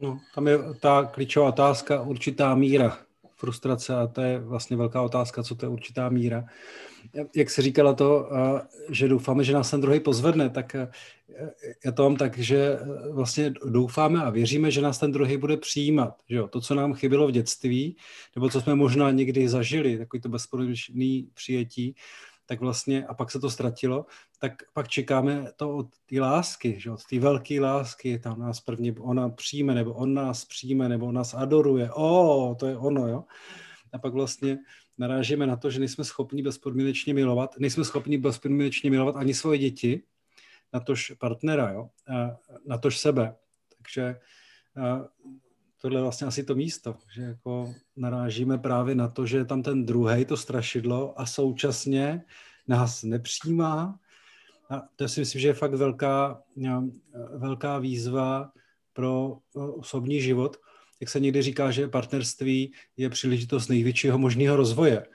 No, 0.00 0.20
tam 0.34 0.48
je 0.48 0.58
ta 0.74 1.04
klíčová 1.04 1.48
otázka, 1.48 2.02
určitá 2.02 2.54
míra 2.54 2.98
frustrace 3.40 3.96
a 3.96 4.06
to 4.06 4.20
je 4.20 4.38
vlastně 4.38 4.76
velká 4.76 5.02
otázka, 5.02 5.42
co 5.42 5.54
to 5.54 5.66
je 5.66 5.70
určitá 5.70 6.08
míra. 6.08 6.44
Jak 7.36 7.50
se 7.50 7.62
říkala 7.62 7.92
to, 7.92 8.28
že 8.90 9.08
doufáme, 9.08 9.44
že 9.44 9.52
nás 9.52 9.70
ten 9.70 9.80
druhý 9.80 10.00
pozvedne, 10.00 10.50
tak 10.50 10.76
já 11.84 11.92
to 11.92 12.02
mám 12.02 12.16
tak, 12.16 12.38
že 12.38 12.78
vlastně 13.10 13.54
doufáme 13.64 14.22
a 14.22 14.30
věříme, 14.30 14.70
že 14.70 14.80
nás 14.80 14.98
ten 14.98 15.12
druhý 15.12 15.36
bude 15.36 15.56
přijímat. 15.56 16.14
Že 16.28 16.36
jo? 16.36 16.48
To, 16.48 16.60
co 16.60 16.74
nám 16.74 16.94
chybělo 16.94 17.28
v 17.28 17.30
dětství, 17.30 17.96
nebo 18.36 18.50
co 18.50 18.60
jsme 18.60 18.74
možná 18.74 19.10
někdy 19.10 19.48
zažili, 19.48 19.98
takový 19.98 20.20
to 20.20 20.28
bezpodmínečný 20.28 21.28
přijetí, 21.34 21.94
tak 22.50 22.60
vlastně, 22.60 23.06
a 23.06 23.14
pak 23.14 23.30
se 23.30 23.40
to 23.40 23.50
ztratilo, 23.50 24.06
tak 24.38 24.62
pak 24.72 24.88
čekáme 24.88 25.52
to 25.56 25.76
od 25.76 25.86
té 26.06 26.20
lásky, 26.20 26.80
že 26.80 26.90
od 26.90 27.04
té 27.04 27.18
velké 27.18 27.60
lásky, 27.60 28.18
tam 28.18 28.40
nás 28.40 28.60
první, 28.60 28.92
ona 28.92 29.28
přijme, 29.28 29.74
nebo 29.74 29.92
on 29.94 30.14
nás 30.14 30.44
přijme, 30.44 30.88
nebo 30.88 31.06
on 31.06 31.14
nás 31.14 31.34
adoruje, 31.34 31.90
o, 31.92 32.56
to 32.58 32.66
je 32.66 32.76
ono, 32.78 33.08
jo. 33.08 33.24
A 33.92 33.98
pak 33.98 34.12
vlastně 34.12 34.58
narážíme 34.98 35.46
na 35.46 35.56
to, 35.56 35.70
že 35.70 35.78
nejsme 35.78 36.04
schopni 36.04 36.42
bezpodmínečně 36.42 37.14
milovat, 37.14 37.58
nejsme 37.58 37.84
schopni 37.84 38.18
bezpodmínečně 38.18 38.90
milovat 38.90 39.16
ani 39.16 39.34
svoje 39.34 39.58
děti, 39.58 40.02
na 40.72 40.80
tož 40.80 41.12
partnera, 41.18 41.70
jo, 41.70 41.90
a 42.08 42.36
na 42.66 42.78
tož 42.78 42.98
sebe. 42.98 43.36
Takže 43.76 44.16
tohle 45.82 45.98
je 45.98 46.02
vlastně 46.02 46.26
asi 46.26 46.44
to 46.44 46.54
místo, 46.54 46.96
že 47.14 47.22
jako 47.22 47.74
narážíme 47.96 48.58
právě 48.58 48.94
na 48.94 49.08
to, 49.08 49.26
že 49.26 49.36
je 49.36 49.44
tam 49.44 49.62
ten 49.62 49.86
druhý, 49.86 50.24
to 50.24 50.36
strašidlo 50.36 51.20
a 51.20 51.26
současně 51.26 52.24
nás 52.68 53.02
nepřijímá. 53.02 53.98
A 54.70 54.82
to 54.96 55.08
si 55.08 55.20
myslím, 55.20 55.40
že 55.40 55.48
je 55.48 55.54
fakt 55.54 55.74
velká, 55.74 56.42
velká 57.36 57.78
výzva 57.78 58.52
pro 58.92 59.38
osobní 59.54 60.20
život. 60.20 60.56
Jak 61.00 61.10
se 61.10 61.20
někdy 61.20 61.42
říká, 61.42 61.70
že 61.70 61.88
partnerství 61.88 62.72
je 62.96 63.10
příležitost 63.10 63.68
největšího 63.68 64.18
možného 64.18 64.56
rozvoje 64.56 65.06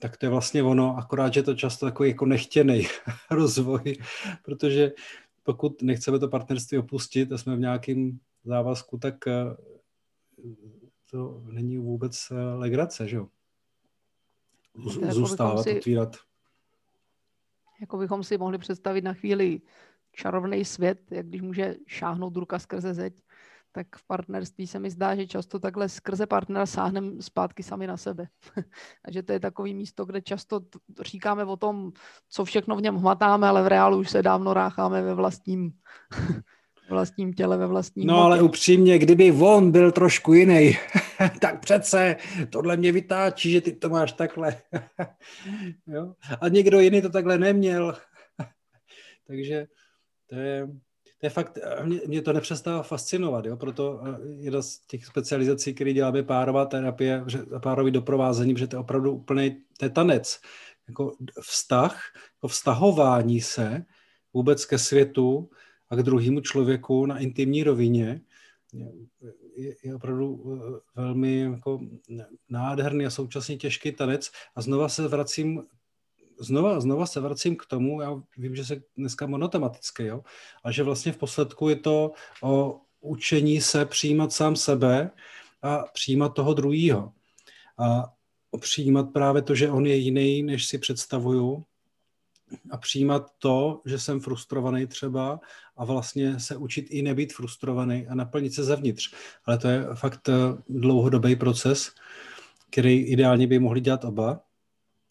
tak 0.00 0.16
to 0.16 0.26
je 0.26 0.30
vlastně 0.30 0.62
ono, 0.62 0.96
akorát, 0.96 1.34
že 1.34 1.42
to 1.42 1.54
často 1.54 1.86
takový 1.86 2.08
jako 2.08 2.26
nechtěný 2.26 2.86
rozvoj, 3.30 3.96
protože 4.44 4.92
pokud 5.42 5.82
nechceme 5.82 6.18
to 6.18 6.28
partnerství 6.28 6.78
opustit 6.78 7.32
a 7.32 7.38
jsme 7.38 7.56
v 7.56 7.60
nějakém 7.60 8.18
závazku, 8.44 8.98
tak 8.98 9.26
eh, 9.26 9.32
to 11.10 11.42
není 11.44 11.78
vůbec 11.78 12.30
eh, 12.30 12.34
legrace, 12.34 13.08
že 13.08 13.16
jo? 13.16 13.28
Jako 14.76 15.12
Zůstávat, 15.12 15.64
si, 15.64 15.76
otvírat. 15.76 16.16
Jako 17.80 17.98
bychom 17.98 18.24
si 18.24 18.38
mohli 18.38 18.58
představit 18.58 19.04
na 19.04 19.14
chvíli 19.14 19.60
čarovný 20.12 20.64
svět, 20.64 21.12
jak 21.12 21.26
když 21.26 21.42
může 21.42 21.76
šáhnout 21.86 22.36
ruka 22.36 22.58
skrze 22.58 22.94
zeď, 22.94 23.22
tak 23.72 23.86
v 23.96 24.06
partnerství 24.06 24.66
se 24.66 24.78
mi 24.78 24.90
zdá, 24.90 25.14
že 25.14 25.26
často 25.26 25.58
takhle 25.58 25.88
skrze 25.88 26.26
partnera 26.26 26.66
sáhneme 26.66 27.22
zpátky 27.22 27.62
sami 27.62 27.86
na 27.86 27.96
sebe. 27.96 28.28
a 29.04 29.10
že 29.10 29.22
to 29.22 29.32
je 29.32 29.40
takový 29.40 29.74
místo, 29.74 30.04
kde 30.04 30.22
často 30.22 30.60
říkáme 31.00 31.44
o 31.44 31.56
tom, 31.56 31.92
co 32.28 32.44
všechno 32.44 32.76
v 32.76 32.82
něm 32.82 32.96
hmatáme, 32.96 33.48
ale 33.48 33.62
v 33.62 33.66
reálu 33.66 33.98
už 33.98 34.10
se 34.10 34.22
dávno 34.22 34.54
rácháme 34.54 35.02
ve 35.02 35.14
vlastním 35.14 35.72
vlastním 36.90 37.32
těle, 37.32 37.56
ve 37.56 37.66
vlastním 37.66 38.06
No 38.06 38.22
ale 38.22 38.42
upřímně, 38.42 38.98
kdyby 38.98 39.32
on 39.32 39.70
byl 39.70 39.92
trošku 39.92 40.32
jiný, 40.32 40.76
tak 41.40 41.60
přece 41.60 42.16
tohle 42.50 42.76
mě 42.76 42.92
vytáčí, 42.92 43.50
že 43.50 43.60
ty 43.60 43.72
to 43.72 43.88
máš 43.88 44.12
takhle. 44.12 44.56
jo? 45.86 46.14
A 46.40 46.48
někdo 46.48 46.80
jiný 46.80 47.02
to 47.02 47.08
takhle 47.08 47.38
neměl. 47.38 47.96
Takže 49.26 49.66
to 50.26 50.36
je, 50.36 50.66
to 51.20 51.26
je 51.26 51.30
fakt, 51.30 51.58
mě, 51.84 52.00
mě 52.06 52.22
to 52.22 52.32
nepřestává 52.32 52.82
fascinovat, 52.82 53.46
jo? 53.46 53.56
proto 53.56 54.00
jedna 54.38 54.62
z 54.62 54.78
těch 54.86 55.06
specializací, 55.06 55.74
které 55.74 55.92
děláme 55.92 56.22
párová 56.22 56.64
terapie, 56.64 57.24
párový 57.62 57.90
doprovázení, 57.90 58.54
protože 58.54 58.66
to 58.66 58.76
je 58.76 58.80
opravdu 58.80 59.12
úplný, 59.12 59.56
to 59.78 59.84
je 59.84 59.90
tanec, 59.90 60.40
jako 60.88 61.12
vztah, 61.42 62.02
jako 62.36 62.48
vztahování 62.48 63.40
se 63.40 63.84
vůbec 64.34 64.66
ke 64.66 64.78
světu 64.78 65.50
a 65.90 65.96
k 65.96 66.02
druhému 66.02 66.40
člověku 66.40 67.06
na 67.06 67.18
intimní 67.18 67.62
rovině 67.62 68.20
je, 69.56 69.74
je 69.84 69.94
opravdu 69.94 70.44
eh, 70.54 71.00
velmi 71.00 71.40
jako 71.40 71.80
nádherný 72.48 73.06
a 73.06 73.10
současně 73.10 73.56
těžký 73.56 73.92
tanec 73.92 74.30
a 74.54 74.62
znova 74.62 74.88
se 74.88 75.08
vracím 75.08 75.62
znova, 76.40 76.80
znova 76.80 77.06
se 77.06 77.20
vracím 77.20 77.56
k 77.56 77.66
tomu, 77.66 78.00
já 78.00 78.22
vím, 78.36 78.56
že 78.56 78.64
se 78.64 78.82
dneska 78.96 79.26
monotematicky, 79.26 80.06
jo, 80.06 80.22
a 80.64 80.70
že 80.70 80.82
vlastně 80.82 81.12
v 81.12 81.16
posledku 81.16 81.68
je 81.68 81.76
to 81.76 82.12
o 82.42 82.80
učení 83.00 83.60
se 83.60 83.86
přijímat 83.86 84.32
sám 84.32 84.56
sebe 84.56 85.10
a 85.62 85.78
přijímat 85.92 86.28
toho 86.28 86.54
druhého. 86.54 87.12
A 87.78 88.12
přijímat 88.60 89.12
právě 89.12 89.42
to, 89.42 89.54
že 89.54 89.70
on 89.70 89.86
je 89.86 89.96
jiný, 89.96 90.42
než 90.42 90.66
si 90.66 90.78
představuju, 90.78 91.64
a 92.70 92.76
přijímat 92.76 93.30
to, 93.38 93.82
že 93.86 93.98
jsem 93.98 94.20
frustrovaný 94.20 94.86
třeba 94.86 95.40
a 95.76 95.84
vlastně 95.84 96.40
se 96.40 96.56
učit 96.56 96.86
i 96.90 97.02
nebýt 97.02 97.32
frustrovaný 97.32 98.06
a 98.08 98.14
naplnit 98.14 98.54
se 98.54 98.64
zevnitř. 98.64 99.14
Ale 99.44 99.58
to 99.58 99.68
je 99.68 99.86
fakt 99.94 100.28
eh, 100.28 100.32
dlouhodobý 100.68 101.36
proces, 101.36 101.92
který 102.70 102.98
ideálně 102.98 103.46
by 103.46 103.58
mohli 103.58 103.80
dělat 103.80 104.04
oba 104.04 104.40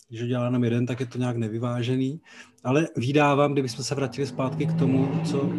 když 0.09 0.21
ho 0.21 0.27
dělá 0.27 0.45
jenom 0.45 0.63
jeden, 0.63 0.85
tak 0.85 0.99
je 0.99 1.05
to 1.05 1.17
nějak 1.17 1.37
nevyvážený. 1.37 2.21
Ale 2.63 2.87
vydávám, 2.95 3.53
kdybychom 3.53 3.85
se 3.85 3.95
vrátili 3.95 4.27
zpátky 4.27 4.65
k 4.65 4.79
tomu, 4.79 5.21
co 5.25 5.49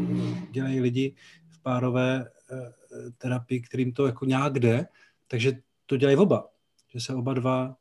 dělají 0.51 0.81
lidi 0.81 1.15
v 1.49 1.63
párové 1.63 2.25
eh, 2.53 2.73
terapii, 3.19 3.61
kterým 3.61 3.93
to 3.93 4.07
jako 4.07 4.25
nějak 4.25 4.59
jde, 4.59 4.87
takže 5.29 5.53
to 5.87 5.97
dělají 5.97 6.17
oba. 6.17 6.49
Že 6.89 7.01
se 7.01 7.15
oba 7.15 7.35
dva 7.35 7.77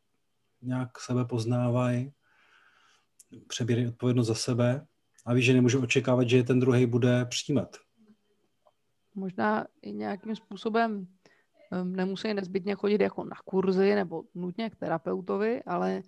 nějak 0.61 0.99
sebe 0.99 1.25
poznávají, 1.25 2.11
přebírají 3.47 3.87
odpovědnost 3.87 4.27
za 4.27 4.35
sebe 4.35 4.85
a 5.25 5.33
ví, 5.33 5.41
že 5.41 5.53
nemůžu 5.53 5.83
očekávat, 5.83 6.29
že 6.29 6.37
je 6.37 6.43
ten 6.43 6.59
druhý 6.59 6.85
bude 6.85 7.25
přijímat. 7.25 7.77
Možná 9.15 9.65
i 9.81 9.91
nějakým 9.91 10.35
způsobem 10.35 11.07
ehm, 11.71 11.95
nemusí 11.95 12.33
nezbytně 12.33 12.75
chodit 12.75 13.01
jako 13.01 13.23
na 13.23 13.35
kurzy 13.45 13.95
nebo 13.95 14.23
nutně 14.35 14.69
k 14.69 14.75
terapeutovi, 14.75 15.63
ale 15.63 16.01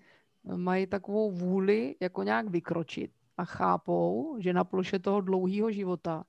mají 0.55 0.87
takovou 0.87 1.31
vůli 1.31 1.95
jako 1.99 2.23
nějak 2.23 2.49
vykročit 2.49 3.11
a 3.37 3.45
chápou, 3.45 4.37
že 4.39 4.53
na 4.53 4.63
ploše 4.63 4.99
toho 4.99 5.21
dlouhého 5.21 5.71
života 5.71 6.23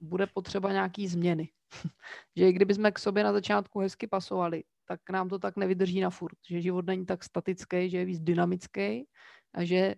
bude 0.00 0.26
potřeba 0.26 0.72
nějaký 0.72 1.08
změny. 1.08 1.48
že 2.36 2.48
i 2.48 2.52
kdyby 2.52 2.74
jsme 2.74 2.92
k 2.92 2.98
sobě 2.98 3.24
na 3.24 3.32
začátku 3.32 3.78
hezky 3.78 4.06
pasovali, 4.06 4.64
tak 4.88 5.00
nám 5.10 5.28
to 5.28 5.38
tak 5.38 5.56
nevydrží 5.56 6.00
na 6.00 6.10
furt. 6.10 6.38
Že 6.48 6.60
život 6.60 6.86
není 6.86 7.06
tak 7.06 7.24
statický, 7.24 7.90
že 7.90 7.98
je 7.98 8.04
víc 8.04 8.20
dynamický 8.20 9.06
a 9.54 9.64
že 9.64 9.94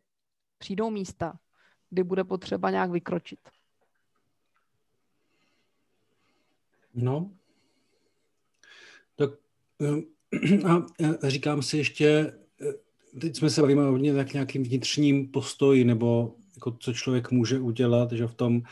přijdou 0.59 0.91
místa, 0.91 1.39
kdy 1.91 2.03
bude 2.03 2.25
potřeba 2.25 2.71
nějak 2.71 2.91
vykročit. 2.91 3.41
No, 6.95 7.31
tak 9.17 9.31
eh, 9.81 10.67
a 11.23 11.29
říkám 11.29 11.63
si 11.63 11.79
ještě, 11.79 12.33
teď 13.21 13.37
jsme 13.37 13.51
se 13.51 13.61
bavíme 13.61 13.83
hodně 13.83 14.15
tak 14.15 14.33
nějakým 14.33 14.63
vnitřním 14.63 15.29
postoji, 15.29 15.85
nebo 15.85 16.35
jako 16.55 16.77
co 16.81 16.93
člověk 16.93 17.31
může 17.31 17.61
udělat, 17.61 18.13
že 18.13 18.27
v 18.27 18.35
tom 18.35 18.57
uh, 18.57 18.63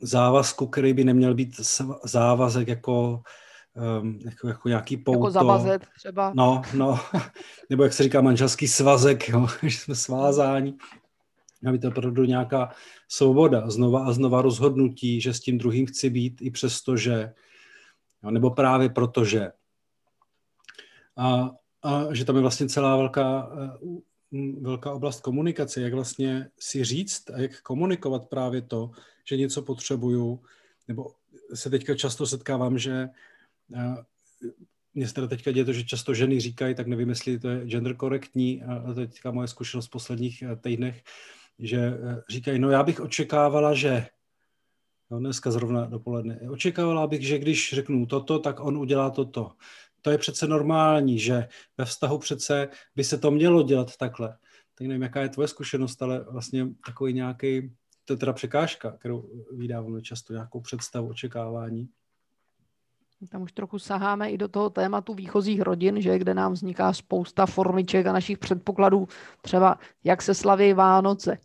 závazku, 0.00 0.66
který 0.66 0.92
by 0.92 1.04
neměl 1.04 1.34
být 1.34 1.60
závazek 2.04 2.68
jako, 2.68 3.22
um, 4.00 4.18
jako, 4.24 4.48
jako 4.48 4.68
nějaký 4.68 4.96
pouto. 4.96 5.18
Jako 5.18 5.30
zavazet 5.30 5.86
třeba. 5.96 6.32
No, 6.34 6.62
no, 6.74 7.00
nebo 7.70 7.82
jak 7.82 7.92
se 7.92 8.02
říká 8.02 8.20
manželský 8.20 8.68
svazek, 8.68 9.28
jo, 9.28 9.46
že 9.62 9.78
jsme 9.78 9.94
svázáni. 9.94 10.74
Aby 11.68 11.78
to 11.78 11.88
opravdu 11.88 12.24
nějaká 12.24 12.70
svoboda, 13.08 13.70
znova 13.70 14.04
a 14.06 14.12
znova 14.12 14.42
rozhodnutí, 14.42 15.20
že 15.20 15.34
s 15.34 15.40
tím 15.40 15.58
druhým 15.58 15.86
chci 15.86 16.10
být 16.10 16.42
i 16.42 16.50
přesto, 16.50 16.96
že, 16.96 17.34
jo, 18.22 18.30
nebo 18.30 18.50
právě 18.50 18.88
protože. 18.88 19.52
A 21.16 21.50
a 21.82 22.14
že 22.14 22.24
tam 22.24 22.36
je 22.36 22.42
vlastně 22.42 22.68
celá 22.68 22.96
velká, 22.96 23.50
eh, 23.62 23.88
velká 24.60 24.92
oblast 24.92 25.20
komunikace, 25.20 25.80
jak 25.80 25.94
vlastně 25.94 26.50
si 26.58 26.84
říct 26.84 27.30
a 27.30 27.40
jak 27.40 27.62
komunikovat 27.62 28.28
právě 28.28 28.62
to, 28.62 28.90
že 29.24 29.36
něco 29.36 29.62
potřebuju, 29.62 30.40
nebo 30.88 31.10
se 31.54 31.70
teďka 31.70 31.94
často 31.94 32.26
setkávám, 32.26 32.78
že 32.78 33.08
mě 34.94 35.08
se 35.08 35.14
teda 35.14 35.26
teďka 35.26 35.50
děje 35.50 35.64
to, 35.64 35.72
že 35.72 35.84
často 35.84 36.14
ženy 36.14 36.40
říkají, 36.40 36.74
tak 36.74 36.86
nevím, 36.86 37.08
jestli 37.08 37.38
to 37.38 37.48
je 37.48 37.66
gender 37.66 37.96
korektní, 37.96 38.62
a 38.62 38.92
to 38.94 39.00
je 39.00 39.06
teďka 39.06 39.30
moje 39.30 39.48
zkušenost 39.48 39.86
v 39.86 39.90
posledních 39.90 40.42
eh, 40.42 40.56
týdnech, 40.56 41.02
že 41.58 41.92
říkají, 42.28 42.58
no 42.58 42.70
já 42.70 42.82
bych 42.82 43.00
očekávala, 43.00 43.74
že 43.74 44.06
No, 45.10 45.18
dneska 45.18 45.50
zrovna 45.50 45.84
dopoledne. 45.84 46.40
Očekávala 46.50 47.06
bych, 47.06 47.26
že 47.26 47.38
když 47.38 47.74
řeknu 47.74 48.06
toto, 48.06 48.38
tak 48.38 48.60
on 48.60 48.78
udělá 48.78 49.10
toto 49.10 49.52
to 50.02 50.10
je 50.10 50.18
přece 50.18 50.46
normální, 50.46 51.18
že 51.18 51.48
ve 51.78 51.84
vztahu 51.84 52.18
přece 52.18 52.68
by 52.96 53.04
se 53.04 53.18
to 53.18 53.30
mělo 53.30 53.62
dělat 53.62 53.96
takhle. 53.96 54.38
Tak 54.74 54.86
nevím, 54.86 55.02
jaká 55.02 55.22
je 55.22 55.28
tvoje 55.28 55.48
zkušenost, 55.48 56.02
ale 56.02 56.24
vlastně 56.30 56.66
takový 56.86 57.12
nějaký, 57.12 57.74
to 58.04 58.12
je 58.12 58.16
teda 58.16 58.32
překážka, 58.32 58.92
kterou 58.92 59.44
vydáváme 59.52 60.02
často, 60.02 60.32
nějakou 60.32 60.60
představu, 60.60 61.08
očekávání. 61.08 61.88
Tam 63.30 63.42
už 63.42 63.52
trochu 63.52 63.78
saháme 63.78 64.30
i 64.30 64.38
do 64.38 64.48
toho 64.48 64.70
tématu 64.70 65.14
výchozích 65.14 65.60
rodin, 65.60 66.00
že 66.00 66.18
kde 66.18 66.34
nám 66.34 66.52
vzniká 66.52 66.92
spousta 66.92 67.46
formiček 67.46 68.06
a 68.06 68.12
našich 68.12 68.38
předpokladů, 68.38 69.08
třeba 69.42 69.78
jak 70.04 70.22
se 70.22 70.34
slaví 70.34 70.72
Vánoce. 70.72 71.38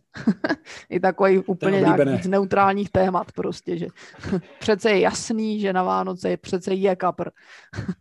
I 0.90 1.00
takový 1.00 1.38
úplně 1.38 1.84
z 2.22 2.26
neutrálních 2.26 2.90
témat 2.90 3.32
prostě, 3.32 3.78
že 3.78 3.86
přece 4.58 4.90
je 4.90 5.00
jasný, 5.00 5.60
že 5.60 5.72
na 5.72 5.82
Vánoce 5.82 6.30
je 6.30 6.36
přece 6.36 6.74
je 6.74 6.96
kapr. 6.96 7.30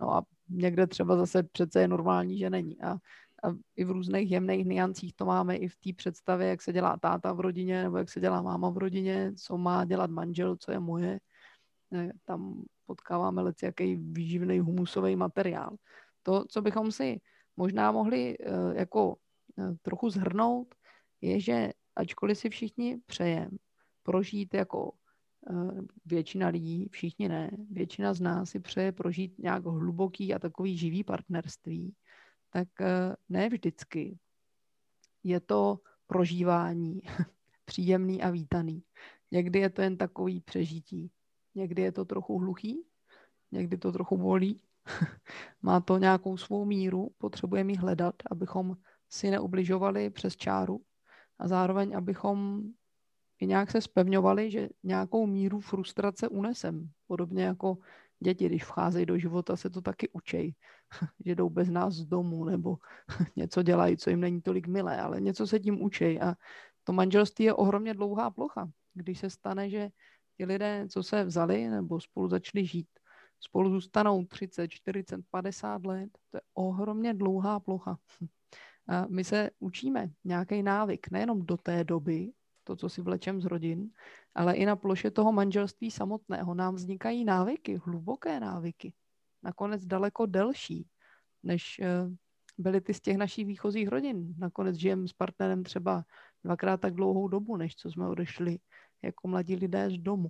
No 0.00 0.14
a 0.14 0.22
někde 0.48 0.86
třeba 0.86 1.16
zase 1.16 1.42
přece 1.42 1.80
je 1.80 1.88
normální, 1.88 2.38
že 2.38 2.50
není. 2.50 2.80
A 2.82 2.96
a 3.44 3.48
i 3.76 3.84
v 3.84 3.90
různých 3.90 4.30
jemných 4.30 4.66
niancích 4.66 5.12
to 5.14 5.24
máme 5.24 5.56
i 5.56 5.68
v 5.68 5.76
té 5.76 5.92
představě, 5.96 6.48
jak 6.48 6.62
se 6.62 6.72
dělá 6.72 6.96
táta 6.96 7.32
v 7.32 7.40
rodině 7.40 7.82
nebo 7.82 7.96
jak 7.96 8.08
se 8.08 8.20
dělá 8.20 8.42
máma 8.42 8.70
v 8.70 8.78
rodině, 8.78 9.32
co 9.36 9.58
má 9.58 9.84
dělat 9.84 10.10
manžel, 10.10 10.56
co 10.56 10.72
je 10.72 10.80
moje. 10.80 11.20
Tam 12.24 12.62
potkáváme 12.88 13.42
lec 13.42 13.62
jaký 13.62 13.96
výživný 13.96 14.60
humusový 14.60 15.16
materiál. 15.16 15.76
To, 16.22 16.44
co 16.48 16.62
bychom 16.62 16.92
si 16.92 17.20
možná 17.56 17.92
mohli 17.92 18.36
eh, 18.40 18.80
jako 18.80 19.16
eh, 19.58 19.76
trochu 19.82 20.10
zhrnout, 20.10 20.74
je, 21.20 21.40
že 21.40 21.72
ačkoliv 21.96 22.38
si 22.38 22.50
všichni 22.50 22.98
přejeme 23.06 23.58
prožít 24.02 24.54
jako 24.54 24.92
eh, 25.50 25.82
většina 26.06 26.48
lidí, 26.48 26.88
všichni 26.88 27.28
ne, 27.28 27.50
většina 27.70 28.14
z 28.14 28.20
nás 28.20 28.50
si 28.50 28.60
přeje 28.60 28.92
prožít 28.92 29.38
nějak 29.38 29.64
hluboký 29.64 30.34
a 30.34 30.38
takový 30.38 30.76
živý 30.76 31.04
partnerství, 31.04 31.94
tak 32.50 32.68
ne 33.28 33.48
vždycky 33.48 34.18
je 35.24 35.40
to 35.40 35.80
prožívání 36.06 37.00
příjemný 37.64 38.22
a 38.22 38.30
vítaný. 38.30 38.82
Někdy 39.30 39.58
je 39.58 39.70
to 39.70 39.82
jen 39.82 39.96
takový 39.96 40.40
přežití. 40.40 41.10
Někdy 41.58 41.82
je 41.82 41.92
to 41.92 42.04
trochu 42.04 42.38
hluchý, 42.38 42.86
někdy 43.52 43.78
to 43.78 43.92
trochu 43.92 44.16
bolí. 44.16 44.62
Má 45.62 45.80
to 45.80 45.98
nějakou 45.98 46.36
svou 46.36 46.64
míru, 46.64 47.10
potřebujeme 47.18 47.72
ji 47.72 47.76
hledat, 47.76 48.14
abychom 48.30 48.76
si 49.10 49.30
neubližovali 49.30 50.10
přes 50.10 50.36
čáru 50.36 50.80
a 51.38 51.48
zároveň, 51.48 51.96
abychom 51.96 52.62
i 53.40 53.46
nějak 53.46 53.70
se 53.70 53.80
spevňovali, 53.80 54.50
že 54.50 54.68
nějakou 54.82 55.26
míru 55.26 55.60
frustrace 55.60 56.28
unesem. 56.28 56.90
Podobně 57.06 57.42
jako 57.42 57.78
děti, 58.20 58.46
když 58.46 58.64
vcházejí 58.64 59.06
do 59.06 59.18
života, 59.18 59.56
se 59.56 59.70
to 59.70 59.80
taky 59.80 60.08
učej, 60.12 60.54
že 61.24 61.34
jdou 61.34 61.50
bez 61.50 61.68
nás 61.68 61.94
z 61.94 62.06
domu 62.06 62.44
nebo 62.44 62.78
něco 63.36 63.62
dělají, 63.62 63.96
co 63.96 64.10
jim 64.10 64.20
není 64.20 64.42
tolik 64.42 64.66
milé, 64.66 65.00
ale 65.00 65.20
něco 65.20 65.46
se 65.46 65.60
tím 65.60 65.82
učej 65.82 66.20
a 66.22 66.34
to 66.84 66.92
manželství 66.92 67.44
je 67.44 67.54
ohromně 67.54 67.94
dlouhá 67.94 68.30
plocha. 68.30 68.70
Když 68.94 69.18
se 69.18 69.30
stane, 69.30 69.70
že 69.70 69.90
ti 70.38 70.44
lidé, 70.44 70.86
co 70.88 71.02
se 71.02 71.24
vzali 71.24 71.68
nebo 71.68 72.00
spolu 72.00 72.28
začali 72.28 72.66
žít, 72.66 72.88
spolu 73.40 73.70
zůstanou 73.70 74.24
30, 74.24 74.68
40, 74.68 75.20
50 75.30 75.86
let, 75.86 76.10
to 76.30 76.36
je 76.36 76.40
ohromně 76.54 77.14
dlouhá 77.14 77.60
plocha. 77.60 77.98
A 78.88 79.06
my 79.06 79.24
se 79.24 79.50
učíme 79.58 80.10
nějaký 80.24 80.62
návyk, 80.62 81.10
nejenom 81.10 81.46
do 81.46 81.56
té 81.56 81.84
doby, 81.84 82.32
to, 82.64 82.76
co 82.76 82.88
si 82.88 83.02
vlečem 83.02 83.40
z 83.40 83.44
rodin, 83.44 83.90
ale 84.34 84.54
i 84.54 84.66
na 84.66 84.76
ploše 84.76 85.10
toho 85.10 85.32
manželství 85.32 85.90
samotného. 85.90 86.54
Nám 86.54 86.74
vznikají 86.74 87.24
návyky, 87.24 87.80
hluboké 87.84 88.40
návyky, 88.40 88.92
nakonec 89.42 89.84
daleko 89.86 90.26
delší, 90.26 90.86
než 91.42 91.78
eh, 91.78 92.08
byly 92.58 92.80
ty 92.80 92.94
z 92.94 93.00
těch 93.00 93.16
našich 93.16 93.46
výchozích 93.46 93.88
rodin. 93.88 94.34
Nakonec 94.38 94.76
žijeme 94.76 95.08
s 95.08 95.12
partnerem 95.12 95.62
třeba 95.62 96.04
dvakrát 96.44 96.80
tak 96.80 96.94
dlouhou 96.94 97.28
dobu, 97.28 97.56
než 97.56 97.76
co 97.76 97.90
jsme 97.90 98.08
odešli 98.08 98.58
jako 99.02 99.28
mladí 99.28 99.56
lidé 99.56 99.90
z 99.90 99.98
domu. 99.98 100.28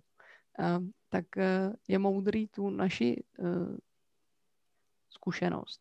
Tak 1.08 1.36
eh, 1.36 1.72
je 1.88 1.98
moudrý 1.98 2.48
tu 2.48 2.70
naši 2.70 3.24
eh, 3.38 3.76
zkušenost 5.08 5.80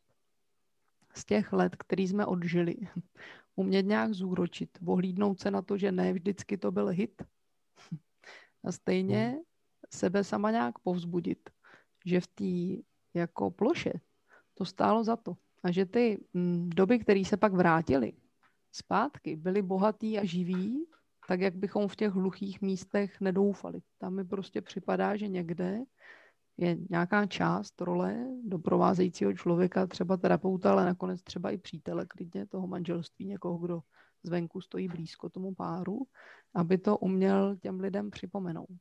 z 1.17 1.25
těch 1.25 1.53
let, 1.53 1.75
který 1.75 2.07
jsme 2.07 2.25
odžili, 2.25 2.75
umět 3.55 3.85
nějak 3.85 4.13
zúročit, 4.13 4.69
ohlídnout 4.85 5.39
se 5.39 5.51
na 5.51 5.61
to, 5.61 5.77
že 5.77 5.91
ne 5.91 6.13
vždycky 6.13 6.57
to 6.57 6.71
byl 6.71 6.87
hit. 6.87 7.21
A 8.63 8.71
stejně 8.71 9.27
hmm. 9.27 9.39
sebe 9.89 10.23
sama 10.23 10.51
nějak 10.51 10.79
povzbudit, 10.79 11.49
že 12.05 12.21
v 12.21 12.27
té 12.27 12.83
jako 13.19 13.51
ploše 13.51 13.93
to 14.53 14.65
stálo 14.65 15.03
za 15.03 15.15
to. 15.15 15.37
A 15.63 15.71
že 15.71 15.85
ty 15.85 16.25
mm, 16.33 16.69
doby, 16.69 16.99
které 16.99 17.25
se 17.25 17.37
pak 17.37 17.53
vrátily 17.53 18.13
zpátky, 18.71 19.35
byly 19.35 19.61
bohatý 19.61 20.19
a 20.19 20.25
živý, 20.25 20.85
tak 21.27 21.41
jak 21.41 21.55
bychom 21.55 21.87
v 21.87 21.95
těch 21.95 22.11
hluchých 22.11 22.61
místech 22.61 23.21
nedoufali. 23.21 23.81
Tam 23.97 24.15
mi 24.15 24.25
prostě 24.25 24.61
připadá, 24.61 25.15
že 25.15 25.27
někde 25.27 25.83
je 26.57 26.77
nějaká 26.89 27.25
část 27.25 27.81
role 27.81 28.27
doprovázejícího 28.43 29.33
člověka, 29.33 29.87
třeba 29.87 30.17
terapeuta, 30.17 30.71
ale 30.71 30.85
nakonec 30.85 31.21
třeba 31.23 31.51
i 31.51 31.57
přítele 31.57 32.05
klidně 32.05 32.45
toho 32.45 32.67
manželství, 32.67 33.25
někoho, 33.25 33.57
kdo 33.57 33.81
zvenku 34.23 34.61
stojí 34.61 34.87
blízko 34.87 35.29
tomu 35.29 35.53
páru, 35.53 36.07
aby 36.55 36.77
to 36.77 36.97
uměl 36.97 37.55
těm 37.55 37.79
lidem 37.79 38.11
připomenout. 38.11 38.79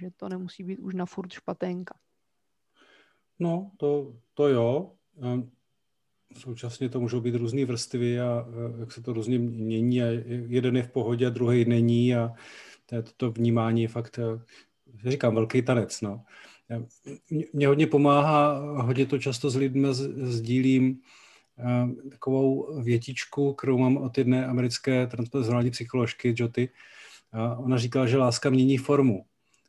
Že 0.00 0.10
to 0.16 0.28
nemusí 0.28 0.64
být 0.64 0.78
už 0.78 0.94
na 0.94 1.06
furt 1.06 1.32
špaténka. 1.32 1.98
No, 3.38 3.70
to, 3.76 4.14
to 4.34 4.48
jo. 4.48 4.92
Ehm, 5.22 5.50
současně 6.34 6.88
to 6.88 7.00
můžou 7.00 7.20
být 7.20 7.34
různé 7.34 7.64
vrstvy 7.64 8.20
a 8.20 8.46
jak 8.80 8.92
se 8.92 9.02
to 9.02 9.12
různě 9.12 9.38
mění 9.38 10.02
a 10.02 10.06
jeden 10.48 10.76
je 10.76 10.82
v 10.82 10.90
pohodě 10.90 11.26
a 11.26 11.30
druhý 11.30 11.64
není 11.64 12.14
a 12.14 12.32
to, 13.16 13.30
vnímání 13.30 13.82
je 13.82 13.88
fakt, 13.88 14.18
já 15.04 15.10
říkám, 15.10 15.34
velký 15.34 15.62
tanec. 15.62 16.00
No. 16.00 16.24
Mě 17.52 17.68
hodně 17.68 17.86
pomáhá, 17.86 18.58
hodně 18.82 19.06
to 19.06 19.18
často 19.18 19.50
s 19.50 19.56
lidmi 19.56 19.88
sdílím, 20.22 21.00
takovou 22.10 22.80
větičku, 22.82 23.54
kterou 23.54 23.78
mám 23.78 23.96
od 23.96 24.18
jedné 24.18 24.46
americké 24.46 25.06
transpersonální 25.06 25.70
psycholožky, 25.70 26.34
Joty. 26.36 26.68
Ona 27.56 27.78
říkala, 27.78 28.06
že 28.06 28.16
láska 28.16 28.50
mění 28.50 28.78
formu 28.78 29.24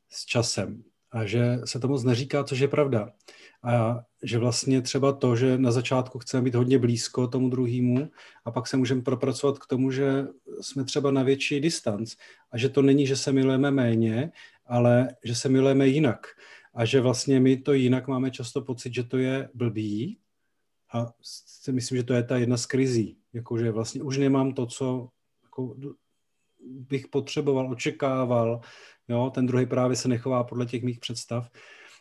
s 0.09 0.25
časem 0.25 0.83
a 1.11 1.25
že 1.25 1.59
se 1.65 1.79
to 1.79 1.87
moc 1.87 2.03
neříká, 2.03 2.43
což 2.43 2.59
je 2.59 2.67
pravda. 2.67 3.11
A 3.63 3.99
že 4.23 4.37
vlastně 4.37 4.81
třeba 4.81 5.11
to, 5.13 5.35
že 5.35 5.57
na 5.57 5.71
začátku 5.71 6.19
chceme 6.19 6.43
být 6.43 6.55
hodně 6.55 6.79
blízko 6.79 7.27
tomu 7.27 7.49
druhému 7.49 8.09
a 8.45 8.51
pak 8.51 8.67
se 8.67 8.77
můžeme 8.77 9.01
propracovat 9.01 9.59
k 9.59 9.67
tomu, 9.67 9.91
že 9.91 10.27
jsme 10.61 10.83
třeba 10.83 11.11
na 11.11 11.23
větší 11.23 11.59
distanc 11.59 12.15
a 12.51 12.57
že 12.57 12.69
to 12.69 12.81
není, 12.81 13.07
že 13.07 13.15
se 13.15 13.31
milujeme 13.31 13.71
méně, 13.71 14.31
ale 14.65 15.15
že 15.23 15.35
se 15.35 15.49
milujeme 15.49 15.87
jinak. 15.87 16.27
A 16.73 16.85
že 16.85 17.01
vlastně 17.01 17.39
my 17.39 17.57
to 17.57 17.73
jinak 17.73 18.07
máme 18.07 18.31
často 18.31 18.61
pocit, 18.61 18.93
že 18.93 19.03
to 19.03 19.17
je 19.17 19.49
blbý 19.53 20.17
a 20.93 21.13
si 21.61 21.71
myslím, 21.71 21.97
že 21.97 22.03
to 22.03 22.13
je 22.13 22.23
ta 22.23 22.37
jedna 22.37 22.57
z 22.57 22.65
krizí. 22.65 23.17
Jakože 23.33 23.71
vlastně 23.71 24.03
už 24.03 24.17
nemám 24.17 24.53
to, 24.53 24.65
co 24.65 25.09
jako 25.43 25.75
bych 26.59 27.07
potřeboval, 27.07 27.71
očekával. 27.71 28.61
Jo? 29.09 29.31
Ten 29.33 29.45
druhý 29.45 29.65
právě 29.65 29.95
se 29.95 30.07
nechová 30.07 30.43
podle 30.43 30.65
těch 30.65 30.83
mých 30.83 30.99
představ 30.99 31.49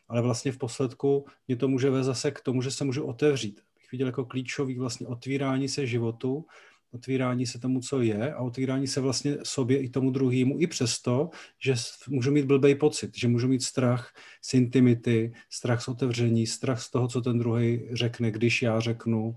ale 0.09 0.23
vlastně 0.23 0.53
v 0.53 0.59
posledku 0.59 1.27
mě 1.49 1.57
to 1.57 1.69
může 1.69 1.91
vést 1.91 2.07
zase 2.07 2.31
k 2.31 2.41
tomu, 2.41 2.63
že 2.63 2.71
se 2.71 2.85
můžu 2.85 3.05
otevřít. 3.05 3.61
Bych 3.75 3.93
viděl 3.93 4.07
jako 4.07 4.25
klíčový 4.25 4.79
vlastně 4.79 5.07
otvírání 5.07 5.69
se 5.69 5.87
životu, 5.87 6.47
otvírání 6.93 7.47
se 7.47 7.59
tomu, 7.59 7.81
co 7.81 8.03
je 8.03 8.35
a 8.35 8.41
otvírání 8.41 8.87
se 8.87 9.01
vlastně 9.01 9.37
sobě 9.43 9.79
i 9.79 9.91
tomu 9.91 10.11
druhému, 10.11 10.61
i 10.61 10.67
přesto, 10.67 11.31
že 11.63 11.75
můžu 12.09 12.31
mít 12.31 12.47
blbej 12.47 12.75
pocit, 12.75 13.17
že 13.17 13.29
můžu 13.29 13.49
mít 13.49 13.63
strach 13.63 14.13
z 14.43 14.55
intimity, 14.55 15.33
strach 15.51 15.83
z 15.83 15.89
otevření, 15.89 16.47
strach 16.47 16.83
z 16.83 16.91
toho, 16.91 17.09
co 17.09 17.21
ten 17.21 17.39
druhý 17.39 17.89
řekne, 17.93 18.31
když 18.31 18.63
já 18.63 18.81
řeknu, 18.81 19.37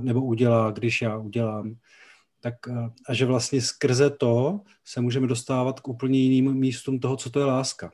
nebo 0.00 0.24
udělá, 0.24 0.70
když 0.70 1.02
já 1.02 1.18
udělám. 1.18 1.74
Tak, 2.42 2.54
a 3.06 3.14
že 3.14 3.26
vlastně 3.26 3.62
skrze 3.62 4.10
to 4.10 4.60
se 4.84 5.00
můžeme 5.00 5.26
dostávat 5.26 5.80
k 5.80 5.88
úplně 5.88 6.18
jiným 6.18 6.54
místům 6.54 7.00
toho, 7.00 7.16
co 7.16 7.30
to 7.30 7.38
je 7.38 7.44
láska 7.44 7.90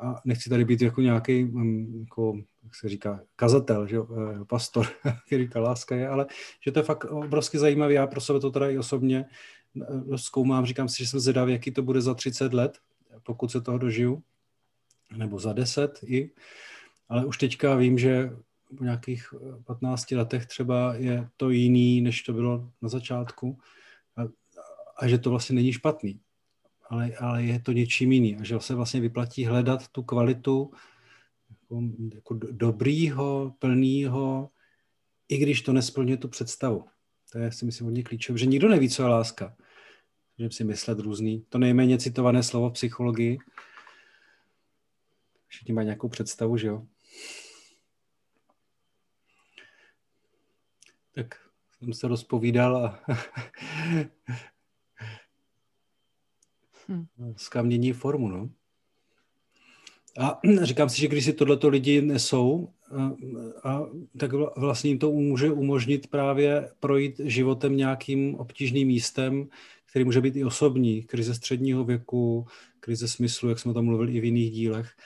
a 0.00 0.20
nechci 0.24 0.50
tady 0.50 0.64
být 0.64 0.82
jako 0.82 1.00
nějaký, 1.00 1.44
mm, 1.44 2.00
jako, 2.00 2.38
jak 2.64 2.74
se 2.74 2.88
říká, 2.88 3.20
kazatel, 3.36 3.86
že 3.86 3.96
eh, 3.96 4.44
pastor, 4.44 4.86
který 5.26 5.48
ta 5.48 5.60
láska 5.60 5.96
je, 5.96 6.08
ale 6.08 6.26
že 6.64 6.72
to 6.72 6.78
je 6.78 6.82
fakt 6.82 7.04
obrovsky 7.04 7.58
zajímavé. 7.58 7.92
Já 7.92 8.06
pro 8.06 8.20
sebe 8.20 8.40
to 8.40 8.50
teda 8.50 8.70
i 8.70 8.78
osobně 8.78 9.24
eh, 9.82 10.18
zkoumám, 10.18 10.66
říkám 10.66 10.88
si, 10.88 11.04
že 11.04 11.10
jsem 11.10 11.20
zvědavý, 11.20 11.52
jaký 11.52 11.70
to 11.70 11.82
bude 11.82 12.00
za 12.00 12.14
30 12.14 12.54
let, 12.54 12.78
pokud 13.22 13.50
se 13.50 13.60
toho 13.60 13.78
dožiju, 13.78 14.22
nebo 15.16 15.38
za 15.38 15.52
10 15.52 16.00
i, 16.06 16.30
ale 17.08 17.24
už 17.24 17.38
teďka 17.38 17.74
vím, 17.74 17.98
že 17.98 18.30
po 18.78 18.84
nějakých 18.84 19.34
15 19.64 20.10
letech 20.10 20.46
třeba 20.46 20.94
je 20.94 21.28
to 21.36 21.50
jiný, 21.50 22.00
než 22.00 22.22
to 22.22 22.32
bylo 22.32 22.70
na 22.82 22.88
začátku 22.88 23.58
a, 24.16 24.22
a 24.96 25.08
že 25.08 25.18
to 25.18 25.30
vlastně 25.30 25.54
není 25.54 25.72
špatný 25.72 26.20
ale, 26.90 27.14
ale 27.14 27.42
je 27.42 27.60
to 27.60 27.72
něčím 27.72 28.12
jiný. 28.12 28.36
A 28.36 28.44
že 28.44 28.60
se 28.60 28.74
vlastně 28.74 29.00
vyplatí 29.00 29.44
hledat 29.44 29.88
tu 29.88 30.02
kvalitu 30.02 30.70
jako, 31.60 31.82
jako 32.14 32.34
dobrýho, 32.34 33.54
plného, 33.58 34.50
i 35.28 35.38
když 35.38 35.62
to 35.62 35.72
nesplňuje 35.72 36.16
tu 36.16 36.28
představu. 36.28 36.84
To 37.32 37.38
je, 37.38 37.52
si 37.52 37.64
myslím, 37.64 37.84
hodně 37.84 38.02
klíčové, 38.02 38.38
že 38.38 38.46
nikdo 38.46 38.68
neví, 38.68 38.88
co 38.88 39.02
je 39.02 39.08
láska. 39.08 39.56
Můžeme 40.38 40.52
si 40.52 40.64
myslet 40.64 40.98
různý. 40.98 41.44
To 41.48 41.58
nejméně 41.58 41.98
citované 41.98 42.42
slovo 42.42 42.70
v 42.70 42.72
psychologii. 42.72 43.38
Všichni 45.46 45.74
mají 45.74 45.84
nějakou 45.84 46.08
představu, 46.08 46.56
že 46.56 46.66
jo? 46.66 46.86
Tak 51.20 51.34
jsem 51.78 51.92
se 51.92 52.08
rozpovídal 52.08 52.76
a 52.76 53.00
Láska 57.18 57.62
mění 57.62 57.92
formu, 57.92 58.28
no. 58.28 58.50
A 60.18 60.40
říkám 60.62 60.88
si, 60.88 61.00
že 61.00 61.08
když 61.08 61.24
si 61.24 61.32
tohleto 61.32 61.68
lidi 61.68 62.02
nesou, 62.02 62.72
a 63.64 63.80
tak 64.18 64.32
vlastně 64.56 64.90
jim 64.90 64.98
to 64.98 65.12
může 65.12 65.50
umožnit 65.52 66.06
právě 66.06 66.70
projít 66.80 67.20
životem 67.24 67.76
nějakým 67.76 68.34
obtížným 68.34 68.88
místem, 68.88 69.48
který 69.86 70.04
může 70.04 70.20
být 70.20 70.36
i 70.36 70.44
osobní, 70.44 71.02
krize 71.02 71.34
středního 71.34 71.84
věku, 71.84 72.46
krize 72.80 73.08
smyslu, 73.08 73.48
jak 73.48 73.58
jsme 73.58 73.74
tam 73.74 73.84
mluvili 73.84 74.12
i 74.12 74.20
v 74.20 74.24
jiných 74.24 74.50
dílech. 74.50 74.96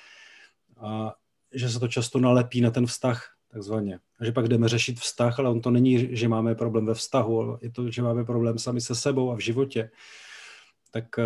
A 0.77 1.15
že 1.55 1.69
se 1.69 1.81
to 1.81 1.89
často 1.89 2.19
nalepí 2.19 2.61
na 2.61 2.71
ten 2.71 2.87
vztah, 2.87 3.34
takzvaně. 3.55 4.01
A 4.21 4.25
že 4.25 4.33
pak 4.33 4.49
jdeme 4.49 4.69
řešit 4.69 5.01
vztah, 5.01 5.39
ale 5.39 5.51
on 5.51 5.61
to 5.61 5.71
není, 5.71 6.17
že 6.17 6.29
máme 6.29 6.55
problém 6.55 6.87
ve 6.87 6.95
vztahu, 6.95 7.59
je 7.63 7.71
to, 7.71 7.91
že 7.91 8.03
máme 8.03 8.25
problém 8.25 8.59
sami 8.59 8.81
se 8.81 8.95
sebou 8.95 9.31
a 9.31 9.37
v 9.37 9.41
životě. 9.41 9.91
Tak 10.91 11.19
eh, 11.19 11.23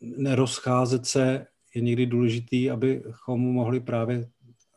nerozcházet 0.00 1.06
se 1.06 1.46
je 1.74 1.82
někdy 1.82 2.06
důležitý, 2.06 2.70
abychom 2.70 3.40
mohli 3.40 3.80
právě 3.80 4.30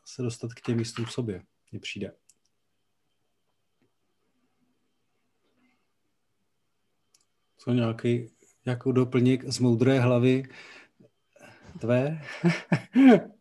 se 0.06 0.22
dostat 0.22 0.54
k 0.54 0.62
těm 0.62 0.78
místům 0.78 1.06
v 1.06 1.12
sobě. 1.12 1.42
Mně 1.72 1.80
přijde. 1.80 2.12
Co 7.58 7.74
nějaký, 7.74 8.32
nějakou 8.66 8.92
doplněk 8.92 9.44
z 9.52 9.60
moudré 9.60 10.00
hlavy 10.00 10.44
tvé? 11.80 12.22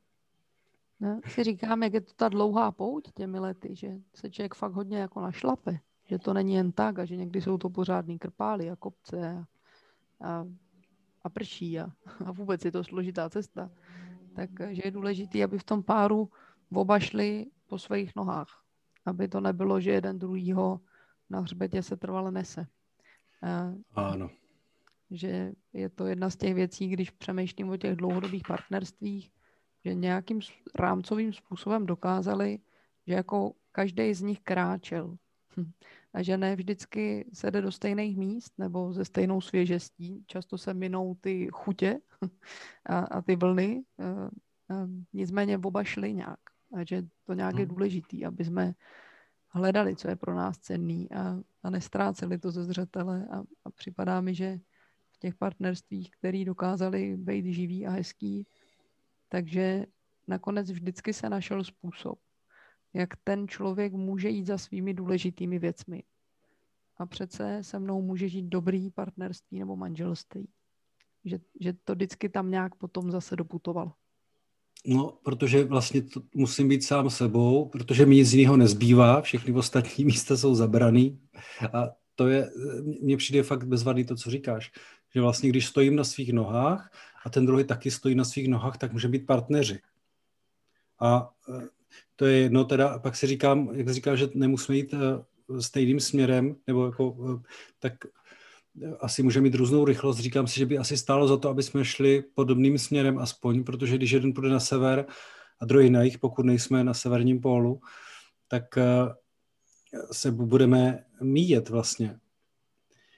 No, 1.00 1.20
si 1.26 1.44
říkám, 1.44 1.82
jak 1.82 1.94
je 1.94 2.00
to 2.00 2.12
ta 2.16 2.28
dlouhá 2.28 2.72
pouť 2.72 3.12
těmi 3.14 3.38
lety, 3.38 3.76
že 3.76 3.88
se 4.14 4.30
člověk 4.30 4.54
fakt 4.54 4.72
hodně 4.72 4.98
jako 4.98 5.20
našlape, 5.20 5.78
že 6.04 6.18
to 6.18 6.34
není 6.34 6.54
jen 6.54 6.72
tak 6.72 6.98
a 6.98 7.04
že 7.04 7.16
někdy 7.16 7.42
jsou 7.42 7.58
to 7.58 7.70
pořádný 7.70 8.18
krpály 8.18 8.70
a 8.70 8.76
kopce 8.76 9.30
a, 9.30 9.44
a, 10.28 10.46
a 11.22 11.28
prší 11.28 11.80
a, 11.80 11.86
a 12.24 12.32
vůbec 12.32 12.64
je 12.64 12.72
to 12.72 12.84
složitá 12.84 13.30
cesta. 13.30 13.70
Takže 14.34 14.82
je 14.84 14.90
důležité, 14.90 15.44
aby 15.44 15.58
v 15.58 15.64
tom 15.64 15.82
páru 15.82 16.30
oba 16.74 16.98
šli 16.98 17.46
po 17.66 17.78
svých 17.78 18.16
nohách, 18.16 18.64
aby 19.06 19.28
to 19.28 19.40
nebylo, 19.40 19.80
že 19.80 19.90
jeden 19.90 20.18
druhýho 20.18 20.80
na 21.30 21.40
hřbetě 21.40 21.82
se 21.82 21.96
trvale 21.96 22.32
nese. 22.32 22.66
Ano. 23.94 24.30
Že 25.10 25.52
je 25.72 25.88
to 25.88 26.06
jedna 26.06 26.30
z 26.30 26.36
těch 26.36 26.54
věcí, 26.54 26.88
když 26.88 27.10
přemýšlím 27.10 27.68
o 27.68 27.76
těch 27.76 27.96
dlouhodobých 27.96 28.42
partnerstvích, 28.48 29.30
že 29.86 29.94
nějakým 29.94 30.40
rámcovým 30.74 31.32
způsobem 31.32 31.86
dokázali, 31.86 32.58
že 33.06 33.14
jako 33.14 33.52
každý 33.72 34.14
z 34.14 34.22
nich 34.22 34.40
kráčel. 34.40 35.16
Hm. 35.56 35.70
A 36.14 36.22
že 36.22 36.36
ne 36.36 36.56
vždycky 36.56 37.30
se 37.32 37.50
jde 37.50 37.62
do 37.62 37.72
stejných 37.72 38.16
míst 38.16 38.52
nebo 38.58 38.92
ze 38.92 39.04
stejnou 39.04 39.40
svěžestí. 39.40 40.24
Často 40.26 40.58
se 40.58 40.74
minou 40.74 41.14
ty 41.14 41.48
chutě 41.52 41.98
a, 42.86 42.98
a 42.98 43.22
ty 43.22 43.36
vlny. 43.36 43.84
Nicméně 45.12 45.58
oba 45.58 45.84
šli 45.84 46.14
nějak. 46.14 46.40
A 46.74 46.84
že 46.84 47.02
to 47.24 47.32
nějak 47.32 47.58
je 47.58 47.64
hm. 47.64 47.68
důležitý, 47.68 48.24
aby 48.26 48.44
jsme 48.44 48.74
hledali, 49.48 49.96
co 49.96 50.08
je 50.08 50.16
pro 50.16 50.34
nás 50.34 50.58
cenný 50.58 51.12
a, 51.12 51.38
a 51.62 51.70
nestráceli 51.70 52.38
to 52.38 52.50
ze 52.50 52.64
zřetele. 52.64 53.26
A, 53.30 53.38
a 53.64 53.70
připadá 53.70 54.20
mi, 54.20 54.34
že 54.34 54.58
v 55.12 55.18
těch 55.18 55.34
partnerstvích, 55.34 56.10
který 56.10 56.44
dokázali 56.44 57.16
být 57.16 57.44
živý 57.54 57.86
a 57.86 57.90
hezký, 57.90 58.46
takže 59.28 59.86
nakonec 60.28 60.70
vždycky 60.70 61.12
se 61.12 61.30
našel 61.30 61.64
způsob, 61.64 62.18
jak 62.94 63.16
ten 63.24 63.48
člověk 63.48 63.92
může 63.92 64.28
jít 64.28 64.46
za 64.46 64.58
svými 64.58 64.94
důležitými 64.94 65.58
věcmi. 65.58 66.02
A 66.96 67.06
přece 67.06 67.58
se 67.62 67.78
mnou 67.78 68.02
může 68.02 68.28
žít 68.28 68.42
dobrý 68.42 68.90
partnerství 68.90 69.58
nebo 69.58 69.76
manželství. 69.76 70.48
Že, 71.24 71.38
že 71.60 71.72
to 71.72 71.94
vždycky 71.94 72.28
tam 72.28 72.50
nějak 72.50 72.74
potom 72.74 73.10
zase 73.10 73.36
doputovalo. 73.36 73.92
No, 74.86 75.18
protože 75.24 75.64
vlastně 75.64 76.02
to 76.02 76.22
musím 76.34 76.68
být 76.68 76.84
sám 76.84 77.10
sebou, 77.10 77.68
protože 77.68 78.06
mi 78.06 78.14
nic 78.14 78.32
jiného 78.32 78.56
nezbývá, 78.56 79.20
všechny 79.20 79.52
ostatní 79.52 80.04
místa 80.04 80.36
jsou 80.36 80.54
zabraný 80.54 81.20
a 81.72 81.86
to 82.14 82.28
je, 82.28 82.50
mně 83.02 83.16
přijde 83.16 83.42
fakt 83.42 83.64
bezvadný 83.64 84.04
to, 84.04 84.16
co 84.16 84.30
říkáš, 84.30 84.72
že 85.16 85.20
vlastně 85.20 85.48
když 85.48 85.66
stojím 85.66 85.96
na 85.96 86.04
svých 86.04 86.32
nohách 86.32 86.92
a 87.24 87.30
ten 87.30 87.46
druhý 87.46 87.64
taky 87.64 87.90
stojí 87.90 88.14
na 88.14 88.24
svých 88.24 88.48
nohách, 88.48 88.78
tak 88.78 88.92
může 88.92 89.08
být 89.08 89.26
partneři. 89.26 89.80
A 91.00 91.30
e, 91.48 91.68
to 92.16 92.26
je 92.26 92.38
jedno, 92.38 92.64
teda 92.64 92.98
pak 92.98 93.16
si 93.16 93.26
říkám, 93.26 93.70
jak 93.72 93.88
říkám, 93.88 94.16
že 94.16 94.28
nemusíme 94.34 94.76
jít 94.76 94.94
e, 94.94 94.98
stejným 95.62 96.00
směrem, 96.00 96.56
nebo 96.66 96.86
jako, 96.86 97.16
e, 97.32 97.48
tak 97.78 97.92
asi 99.00 99.22
může 99.22 99.40
mít 99.40 99.54
různou 99.54 99.84
rychlost. 99.84 100.18
Říkám 100.18 100.46
si, 100.46 100.58
že 100.58 100.66
by 100.66 100.78
asi 100.78 100.96
stálo 100.96 101.28
za 101.28 101.36
to, 101.36 101.48
aby 101.48 101.62
jsme 101.62 101.84
šli 101.84 102.24
podobným 102.34 102.78
směrem 102.78 103.18
aspoň, 103.18 103.64
protože 103.64 103.96
když 103.96 104.10
jeden 104.10 104.32
půjde 104.32 104.48
na 104.48 104.60
sever 104.60 105.06
a 105.60 105.64
druhý 105.64 105.90
na 105.90 106.02
jih, 106.02 106.18
pokud 106.18 106.46
nejsme 106.46 106.84
na 106.84 106.94
severním 106.94 107.40
pólu, 107.40 107.80
tak 108.48 108.64
se 110.12 110.30
budeme 110.30 111.04
míjet 111.20 111.68
vlastně. 111.68 112.18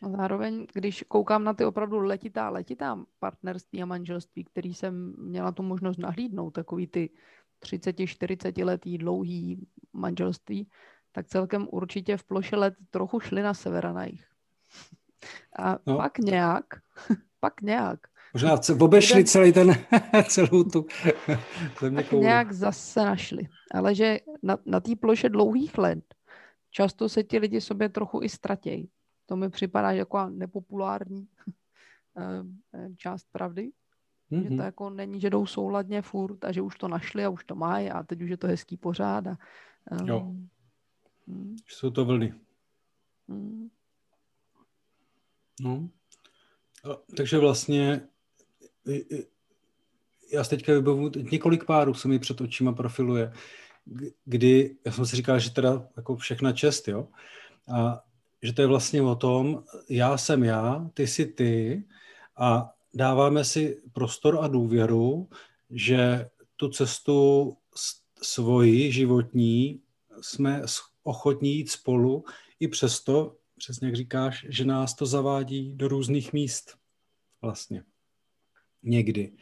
A 0.02 0.08
zároveň, 0.08 0.66
když 0.72 1.04
koukám 1.08 1.44
na 1.44 1.54
ty 1.54 1.64
opravdu 1.64 1.98
letitá, 1.98 2.48
letitá 2.50 3.04
partnerství 3.18 3.82
a 3.82 3.86
manželství, 3.86 4.44
který 4.44 4.74
jsem 4.74 5.14
měla 5.18 5.52
tu 5.52 5.62
možnost 5.62 5.98
nahlídnout, 5.98 6.50
takový 6.50 6.86
ty 6.86 7.10
30-40 7.62 8.64
letý 8.64 8.98
dlouhý 8.98 9.66
manželství, 9.92 10.68
tak 11.12 11.26
celkem 11.26 11.68
určitě 11.70 12.16
v 12.16 12.24
ploše 12.24 12.56
let 12.56 12.74
trochu 12.90 13.20
šli 13.20 13.42
na 13.42 13.54
sever 13.54 13.86
a 13.86 13.92
na 13.92 14.04
jich. 14.04 14.24
A 15.58 15.78
no. 15.86 15.96
pak 15.96 16.18
nějak, 16.18 16.64
pak 17.40 17.62
nějak. 17.62 18.00
Možná 18.34 18.56
obešli 18.80 19.24
celý 19.24 19.52
ten, 19.52 19.72
celou 20.28 20.64
tu 20.64 20.86
země 21.80 22.04
nějak 22.12 22.52
zase 22.52 23.04
našli. 23.04 23.48
Ale 23.74 23.94
že 23.94 24.18
na, 24.42 24.58
na 24.66 24.80
té 24.80 24.96
ploše 24.96 25.28
dlouhých 25.28 25.78
let 25.78 26.04
často 26.70 27.08
se 27.08 27.22
ti 27.22 27.38
lidi 27.38 27.60
sobě 27.60 27.88
trochu 27.88 28.22
i 28.22 28.28
ztratějí. 28.28 28.90
To 29.28 29.36
mi 29.36 29.50
připadá 29.50 29.90
jako 29.92 30.28
nepopulární 30.28 31.28
eh, 32.16 32.44
eh, 32.74 32.88
část 32.96 33.26
pravdy. 33.32 33.70
Mm-hmm. 34.30 34.42
Že 34.42 34.48
to 34.48 34.54
mhm. 34.54 34.64
jako 34.64 34.90
není, 34.90 35.20
že 35.20 35.30
jdou 35.30 35.46
souladně 35.46 36.02
furt 36.02 36.44
a 36.44 36.52
že 36.52 36.60
už 36.62 36.76
to 36.76 36.88
našli 36.88 37.24
a 37.24 37.28
už 37.28 37.44
to 37.44 37.54
mají 37.54 37.90
a 37.90 38.02
teď 38.02 38.22
už 38.22 38.30
je 38.30 38.36
to 38.36 38.46
hezký 38.46 38.76
pořád. 38.76 39.26
A, 39.26 39.38
um, 40.00 40.08
jo. 40.08 40.34
Mm. 41.26 41.56
Jsou 41.68 41.90
to 41.90 42.04
vlny. 42.04 42.34
Mm. 43.28 43.68
No. 45.60 45.88
A, 46.84 46.88
takže 47.16 47.38
vlastně 47.38 48.08
já 50.32 50.44
se 50.44 50.50
teďka 50.50 50.72
vybavu, 50.72 51.10
několik 51.30 51.64
párů 51.64 51.94
se 51.94 52.08
mi 52.08 52.18
před 52.18 52.40
očima 52.40 52.72
profiluje, 52.72 53.32
kdy, 54.24 54.76
já 54.86 54.92
jsem 54.92 55.06
si 55.06 55.16
říkal, 55.16 55.38
že 55.38 55.50
teda 55.50 55.88
jako 55.96 56.16
všechna 56.16 56.52
čest, 56.52 56.88
jo, 56.88 57.08
a 57.74 58.04
že 58.42 58.52
to 58.52 58.62
je 58.62 58.68
vlastně 58.68 59.02
o 59.02 59.14
tom, 59.14 59.64
já 59.88 60.18
jsem 60.18 60.44
já, 60.44 60.90
ty 60.94 61.06
jsi 61.06 61.26
ty 61.26 61.84
a 62.36 62.70
dáváme 62.94 63.44
si 63.44 63.82
prostor 63.92 64.38
a 64.40 64.48
důvěru, 64.48 65.28
že 65.70 66.30
tu 66.56 66.68
cestu 66.68 67.56
svoji 68.22 68.92
životní 68.92 69.82
jsme 70.20 70.62
ochotní 71.02 71.56
jít 71.56 71.70
spolu 71.70 72.24
i 72.60 72.68
přesto, 72.68 73.36
přesně 73.56 73.88
jak 73.88 73.96
říkáš, 73.96 74.46
že 74.48 74.64
nás 74.64 74.94
to 74.94 75.06
zavádí 75.06 75.72
do 75.74 75.88
různých 75.88 76.32
míst 76.32 76.78
vlastně. 77.42 77.84
Někdy. 78.82 79.32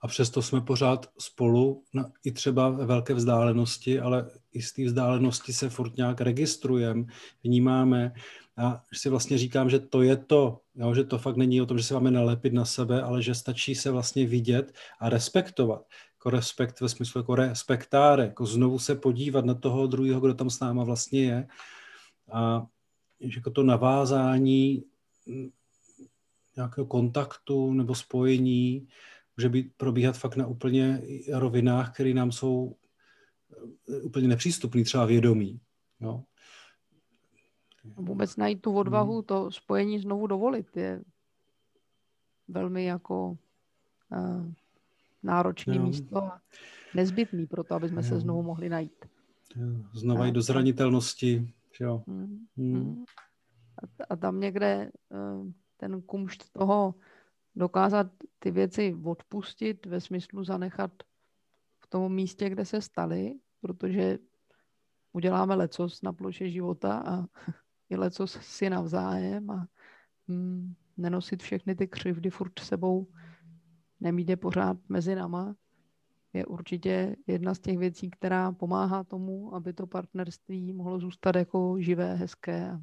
A 0.00 0.08
přesto 0.08 0.42
jsme 0.42 0.60
pořád 0.60 1.10
spolu, 1.18 1.82
na, 1.94 2.10
i 2.24 2.32
třeba 2.32 2.68
ve 2.68 2.86
velké 2.86 3.14
vzdálenosti, 3.14 4.00
ale 4.00 4.30
i 4.52 4.62
z 4.62 4.72
té 4.72 4.84
vzdálenosti 4.84 5.52
se 5.52 5.70
furt 5.70 5.96
nějak 5.96 6.20
registrujeme, 6.20 7.04
vnímáme. 7.44 8.12
A 8.56 8.82
si 8.94 9.08
vlastně 9.08 9.38
říkám, 9.38 9.70
že 9.70 9.78
to 9.78 10.02
je 10.02 10.16
to, 10.16 10.60
jo, 10.74 10.94
že 10.94 11.04
to 11.04 11.18
fakt 11.18 11.36
není 11.36 11.62
o 11.62 11.66
tom, 11.66 11.78
že 11.78 11.84
se 11.84 11.94
máme 11.94 12.10
nalepit 12.10 12.52
na 12.52 12.64
sebe, 12.64 13.02
ale 13.02 13.22
že 13.22 13.34
stačí 13.34 13.74
se 13.74 13.90
vlastně 13.90 14.26
vidět 14.26 14.72
a 15.00 15.08
respektovat. 15.08 15.86
Jako 16.14 16.30
respekt 16.30 16.80
ve 16.80 16.88
smyslu 16.88 17.18
jako 17.18 17.34
respektáre, 17.34 18.24
jako 18.24 18.46
znovu 18.46 18.78
se 18.78 18.94
podívat 18.94 19.44
na 19.44 19.54
toho 19.54 19.86
druhého, 19.86 20.20
kdo 20.20 20.34
tam 20.34 20.50
s 20.50 20.60
náma 20.60 20.84
vlastně 20.84 21.22
je. 21.22 21.48
A 22.32 22.66
že 23.20 23.38
jako 23.38 23.50
to 23.50 23.62
navázání 23.62 24.84
nějakého 26.56 26.86
kontaktu 26.86 27.72
nebo 27.72 27.94
spojení 27.94 28.88
může 29.38 29.48
být, 29.48 29.72
probíhat 29.76 30.18
fakt 30.18 30.36
na 30.36 30.46
úplně 30.46 31.02
rovinách, 31.32 31.94
které 31.94 32.14
nám 32.14 32.32
jsou 32.32 32.76
eh, 33.88 34.00
úplně 34.02 34.28
nepřístupný, 34.28 34.84
třeba 34.84 35.06
vědomí. 35.06 35.60
Jo? 36.00 36.24
Vůbec 37.84 38.36
najít 38.36 38.62
tu 38.62 38.74
odvahu, 38.74 39.14
hmm. 39.14 39.22
to 39.22 39.50
spojení 39.50 39.98
znovu 39.98 40.26
dovolit 40.26 40.76
je 40.76 41.02
velmi 42.48 42.84
jako 42.84 43.38
uh, 44.10 44.52
náročný 45.22 45.76
jo. 45.76 45.82
místo 45.82 46.24
a 46.24 46.40
nezbytný 46.94 47.46
pro 47.46 47.64
to, 47.64 47.74
aby 47.74 47.88
jsme 47.88 48.02
jo. 48.02 48.08
se 48.08 48.20
znovu 48.20 48.42
mohli 48.42 48.68
najít. 48.68 49.04
Jo. 49.56 49.66
Znova 49.94 50.26
i 50.26 50.32
do 50.32 50.42
zranitelnosti. 50.42 51.52
Jo. 51.80 52.02
Hmm. 52.06 52.46
Hmm. 52.56 53.04
A, 53.82 54.04
a 54.08 54.16
tam 54.16 54.40
někde 54.40 54.90
uh, 55.08 55.50
ten 55.76 56.02
kumšt 56.02 56.52
toho 56.52 56.94
dokázat 57.58 58.06
ty 58.38 58.50
věci 58.50 58.96
odpustit 59.04 59.86
ve 59.86 60.00
smyslu 60.00 60.44
zanechat 60.44 60.92
v 61.78 61.86
tom 61.86 62.14
místě, 62.14 62.50
kde 62.50 62.64
se 62.64 62.80
staly, 62.80 63.34
protože 63.60 64.18
uděláme 65.12 65.54
lecos 65.54 66.02
na 66.02 66.12
ploše 66.12 66.50
života 66.50 67.02
a 67.06 67.24
i 67.90 67.96
lecos 67.96 68.38
si 68.40 68.70
navzájem 68.70 69.50
a 69.50 69.68
hm, 70.28 70.74
nenosit 70.96 71.42
všechny 71.42 71.74
ty 71.74 71.88
křivdy 71.88 72.30
furt 72.30 72.58
sebou, 72.58 73.06
nemít 74.00 74.28
je 74.28 74.36
pořád 74.36 74.76
mezi 74.88 75.14
náma, 75.14 75.56
je 76.32 76.46
určitě 76.46 77.16
jedna 77.26 77.54
z 77.54 77.60
těch 77.60 77.78
věcí, 77.78 78.10
která 78.10 78.52
pomáhá 78.52 79.04
tomu, 79.04 79.54
aby 79.54 79.72
to 79.72 79.86
partnerství 79.86 80.72
mohlo 80.72 80.98
zůstat 81.00 81.36
jako 81.36 81.76
živé, 81.80 82.14
hezké. 82.14 82.78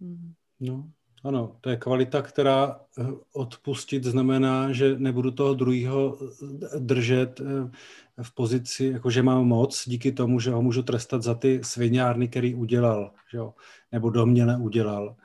Hm. 0.00 0.34
No, 0.60 0.90
ano, 1.24 1.56
to 1.60 1.70
je 1.70 1.76
kvalita, 1.76 2.22
která 2.22 2.80
eh, 2.98 3.04
odpustit 3.32 4.04
znamená, 4.04 4.72
že 4.72 4.98
nebudu 4.98 5.30
toho 5.30 5.54
druhého 5.54 6.18
eh, 6.22 6.78
držet 6.78 7.40
eh, 7.40 8.22
v 8.22 8.34
pozici, 8.34 8.84
jako 8.84 9.10
že 9.10 9.22
mám 9.22 9.44
moc 9.44 9.88
díky 9.88 10.12
tomu, 10.12 10.40
že 10.40 10.50
ho 10.50 10.62
můžu 10.62 10.82
trestat 10.82 11.22
za 11.22 11.34
ty 11.34 11.60
sviňárny, 11.64 12.28
který 12.28 12.54
udělal, 12.54 13.12
že 13.32 13.38
jo? 13.38 13.54
nebo 13.92 14.10
do 14.10 14.26
mě 14.26 14.46
neudělal, 14.46 15.16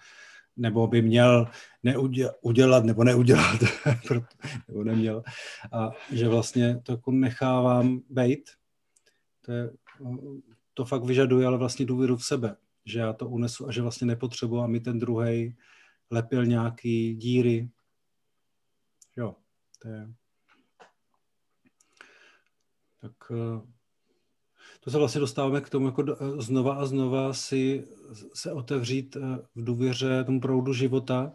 nebo 0.58 0.88
by 0.88 1.02
měl 1.02 1.48
udělat 2.42 2.86
nebo 2.86 3.04
neudělat, 3.04 3.60
nebo 4.68 4.84
neměl. 4.84 5.24
A 5.72 5.92
že 6.12 6.28
vlastně 6.28 6.82
to 6.84 6.92
jako 6.92 7.12
nechávám 7.12 8.02
bejt, 8.10 8.50
to, 9.46 9.52
je, 9.52 9.70
to 10.74 10.86
fakt 10.86 11.04
vyžaduje 11.04 11.48
ale 11.48 11.58
vlastně 11.58 11.86
důvěru 11.86 12.16
v 12.16 12.26
sebe, 12.26 12.56
že 12.86 13.00
já 13.00 13.14
to 13.14 13.30
unesu 13.30 13.68
a 13.68 13.72
že 13.72 13.82
vlastně 13.82 14.08
nepotřebuji, 14.08 14.62
a 14.62 14.68
mi 14.68 14.80
ten 14.80 15.00
druhý 15.00 15.56
lepil 16.12 16.46
nějaký 16.46 17.16
díry. 17.16 17.70
Jo, 19.18 19.36
to 19.82 19.88
je... 19.88 20.14
Tak 23.02 23.32
eh, 23.32 23.62
to 24.80 24.92
se 24.92 24.98
vlastně 24.98 25.22
dostáváme 25.22 25.62
k 25.62 25.70
tomu, 25.70 25.86
jako 25.86 26.04
eh, 26.04 26.42
znova 26.42 26.76
a 26.76 26.86
znova 26.86 27.34
si 27.34 27.88
se 28.34 28.52
otevřít 28.52 29.16
eh, 29.16 29.20
v 29.56 29.64
důvěře 29.64 30.24
tomu 30.24 30.40
proudu 30.40 30.74
života. 30.74 31.34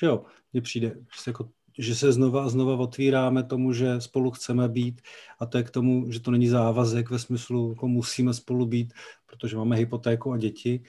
Že 0.00 0.06
jo, 0.06 0.24
mně 0.52 0.62
přijde, 0.62 0.88
že 0.88 1.22
se, 1.22 1.30
jako, 1.30 1.50
že 1.78 1.94
se 1.94 2.12
znova 2.12 2.44
a 2.44 2.48
znova 2.48 2.76
otvíráme 2.76 3.42
tomu, 3.42 3.72
že 3.72 4.00
spolu 4.00 4.30
chceme 4.30 4.68
být 4.68 5.00
a 5.38 5.46
to 5.46 5.58
je 5.58 5.64
k 5.64 5.70
tomu, 5.70 6.12
že 6.12 6.20
to 6.20 6.30
není 6.30 6.48
závazek 6.48 7.10
ve 7.10 7.18
smyslu, 7.18 7.70
jako 7.70 7.88
musíme 7.88 8.34
spolu 8.34 8.66
být, 8.66 8.92
protože 9.26 9.56
máme 9.56 9.76
hypotéku 9.76 10.32
a 10.32 10.38
děti, 10.38 10.82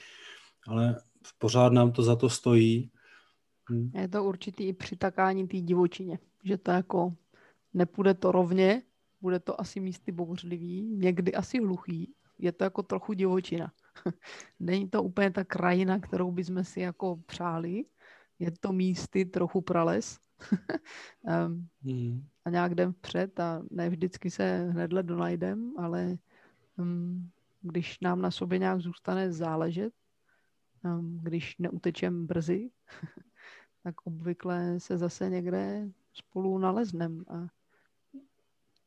ale 0.68 1.02
pořád 1.38 1.74
nám 1.74 1.92
to 1.92 2.04
za 2.04 2.16
to 2.16 2.30
stojí 2.30 2.92
Hmm. 3.72 3.92
Je 3.94 4.08
to 4.08 4.24
určitý 4.24 4.68
i 4.68 4.74
přitakání 4.74 5.48
té 5.48 5.58
divočině, 5.58 6.20
že 6.44 6.58
to 6.58 6.72
jako 6.72 7.16
nepůjde 7.74 8.14
to 8.14 8.32
rovně, 8.32 8.82
bude 9.22 9.40
to 9.40 9.62
asi 9.62 9.80
místy 9.80 10.12
bouřlivý, 10.12 10.82
někdy 10.82 11.34
asi 11.34 11.60
hluchý, 11.60 12.14
je 12.38 12.52
to 12.52 12.64
jako 12.64 12.84
trochu 12.84 13.14
divočina. 13.14 13.72
Není 14.60 14.90
to 14.90 15.04
úplně 15.04 15.32
ta 15.32 15.44
krajina, 15.44 16.00
kterou 16.00 16.32
bychom 16.32 16.64
si 16.64 16.80
jako 16.80 17.16
přáli, 17.26 17.86
je 18.40 18.52
to 18.52 18.74
místy 18.74 19.26
trochu 19.26 19.62
prales. 19.62 20.20
um, 21.46 21.68
hmm. 21.84 22.24
A 22.46 22.50
nějak 22.50 22.72
jdem 22.72 22.94
vpřed 22.94 23.40
a 23.40 23.64
ne 23.72 23.90
vždycky 23.90 24.32
se 24.32 24.70
hnedle 24.72 25.04
donajdem, 25.04 25.74
ale 25.78 26.18
um, 26.78 27.30
když 27.62 28.00
nám 28.00 28.22
na 28.22 28.32
sobě 28.32 28.60
nějak 28.60 28.82
zůstane 28.82 29.32
záležet, 29.32 29.94
um, 30.86 31.20
když 31.24 31.58
neutečem 31.58 32.28
brzy, 32.28 32.70
tak 33.84 33.96
obvykle 34.04 34.80
se 34.80 34.98
zase 34.98 35.30
někde 35.30 35.90
spolu 36.14 36.58
naleznem. 36.58 37.26
A 37.28 37.48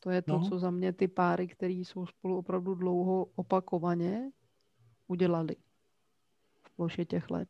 to 0.01 0.11
je 0.11 0.23
to, 0.23 0.39
no. 0.39 0.49
co 0.49 0.59
za 0.59 0.71
mě 0.71 0.93
ty 0.93 1.09
páry, 1.09 1.49
které 1.49 1.73
jsou 1.73 2.07
spolu 2.07 2.39
opravdu 2.39 2.75
dlouho 2.75 3.27
opakovaně, 3.35 4.31
udělali 5.07 5.57
v 6.63 6.77
ploše 6.77 7.05
těch 7.05 7.31
let. 7.31 7.49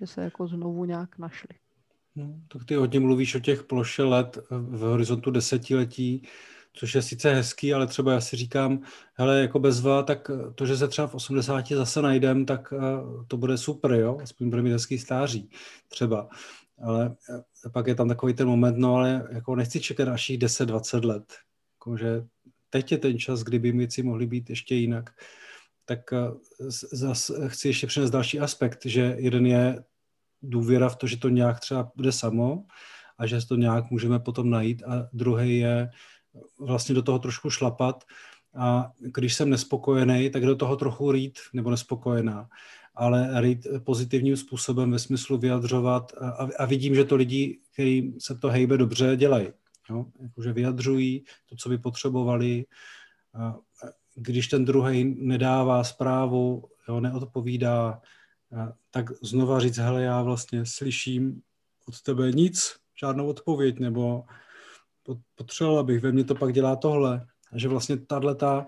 Že 0.00 0.06
se 0.06 0.24
jako 0.24 0.46
znovu 0.46 0.84
nějak 0.84 1.18
našli. 1.18 1.48
No, 2.16 2.40
tak 2.48 2.64
ty 2.64 2.74
hodně 2.74 3.00
mluvíš 3.00 3.34
o 3.34 3.40
těch 3.40 3.62
ploše 3.62 4.02
let 4.02 4.38
v 4.50 4.80
horizontu 4.80 5.30
desetiletí, 5.30 6.22
což 6.72 6.94
je 6.94 7.02
sice 7.02 7.34
hezký, 7.34 7.74
ale 7.74 7.86
třeba 7.86 8.12
já 8.12 8.20
si 8.20 8.36
říkám, 8.36 8.80
hele, 9.14 9.40
jako 9.40 9.58
bezva, 9.58 10.02
tak 10.02 10.30
to, 10.54 10.66
že 10.66 10.76
se 10.76 10.88
třeba 10.88 11.06
v 11.06 11.14
80 11.14 11.68
zase 11.68 12.02
najdem, 12.02 12.46
tak 12.46 12.72
eh, 12.72 12.78
to 13.28 13.36
bude 13.36 13.58
super, 13.58 13.92
jo, 13.92 14.18
aspoň 14.22 14.50
bude 14.50 14.62
mít 14.62 14.72
hezký 14.72 14.98
stáří 14.98 15.50
třeba 15.88 16.28
ale 16.82 17.16
eh, 17.66 17.70
pak 17.70 17.86
je 17.86 17.94
tam 17.94 18.08
takový 18.08 18.34
ten 18.34 18.48
moment, 18.48 18.78
no 18.78 18.94
ale 18.94 19.28
jako 19.30 19.56
nechci 19.56 19.80
čekat 19.80 20.04
dalších 20.04 20.38
10-20 20.38 21.04
let. 21.04 21.34
Jako, 21.74 21.96
že 21.96 22.24
teď 22.70 22.92
je 22.92 22.98
ten 22.98 23.18
čas, 23.18 23.42
kdyby 23.42 23.72
věci 23.72 24.02
mohly 24.02 24.26
být 24.26 24.50
ještě 24.50 24.74
jinak. 24.74 25.10
Tak 25.84 26.12
eh, 26.12 26.16
zase 26.92 27.48
chci 27.48 27.68
ještě 27.68 27.86
přinést 27.86 28.10
další 28.10 28.40
aspekt, 28.40 28.86
že 28.86 29.14
jeden 29.18 29.46
je 29.46 29.84
důvěra 30.42 30.88
v 30.88 30.96
to, 30.96 31.06
že 31.06 31.16
to 31.16 31.28
nějak 31.28 31.60
třeba 31.60 31.92
bude 31.96 32.12
samo 32.12 32.64
a 33.18 33.26
že 33.26 33.46
to 33.46 33.56
nějak 33.56 33.90
můžeme 33.90 34.18
potom 34.18 34.50
najít 34.50 34.82
a 34.82 35.08
druhý 35.12 35.58
je 35.58 35.90
vlastně 36.60 36.94
do 36.94 37.02
toho 37.02 37.18
trošku 37.18 37.50
šlapat 37.50 38.04
a 38.54 38.92
když 38.98 39.34
jsem 39.34 39.50
nespokojený, 39.50 40.30
tak 40.30 40.46
do 40.46 40.56
toho 40.56 40.76
trochu 40.76 41.12
rýt 41.12 41.38
nebo 41.52 41.70
nespokojená 41.70 42.48
ale 42.98 43.40
rýt 43.40 43.66
pozitivním 43.84 44.36
způsobem 44.36 44.90
ve 44.90 44.98
smyslu 44.98 45.38
vyjadřovat 45.38 46.12
a, 46.20 46.48
a 46.58 46.64
vidím, 46.64 46.94
že 46.94 47.04
to 47.04 47.16
lidi, 47.16 47.58
kteří 47.72 48.14
se 48.18 48.34
to 48.34 48.48
hejbe 48.48 48.76
dobře, 48.76 49.16
dělají. 49.16 49.48
Jo? 49.90 50.06
Jakože 50.20 50.52
vyjadřují 50.52 51.24
to, 51.48 51.56
co 51.56 51.68
by 51.68 51.78
potřebovali. 51.78 52.64
A 53.34 53.56
když 54.14 54.48
ten 54.48 54.64
druhý 54.64 55.16
nedává 55.18 55.84
zprávu, 55.84 56.64
jo, 56.88 57.00
neodpovídá, 57.00 58.00
tak 58.90 59.04
znova 59.22 59.60
říct, 59.60 59.76
hele, 59.76 60.02
já 60.02 60.22
vlastně 60.22 60.66
slyším 60.66 61.42
od 61.88 62.02
tebe 62.02 62.32
nic, 62.32 62.76
žádnou 63.00 63.26
odpověď, 63.26 63.78
nebo 63.78 64.24
potřeboval 65.34 65.84
bych, 65.84 66.02
ve 66.02 66.12
mně 66.12 66.24
to 66.24 66.34
pak 66.34 66.52
dělá 66.52 66.76
tohle. 66.76 67.26
A 67.52 67.58
že 67.58 67.68
vlastně 67.68 67.96
tahle 67.96 68.34
ta 68.34 68.66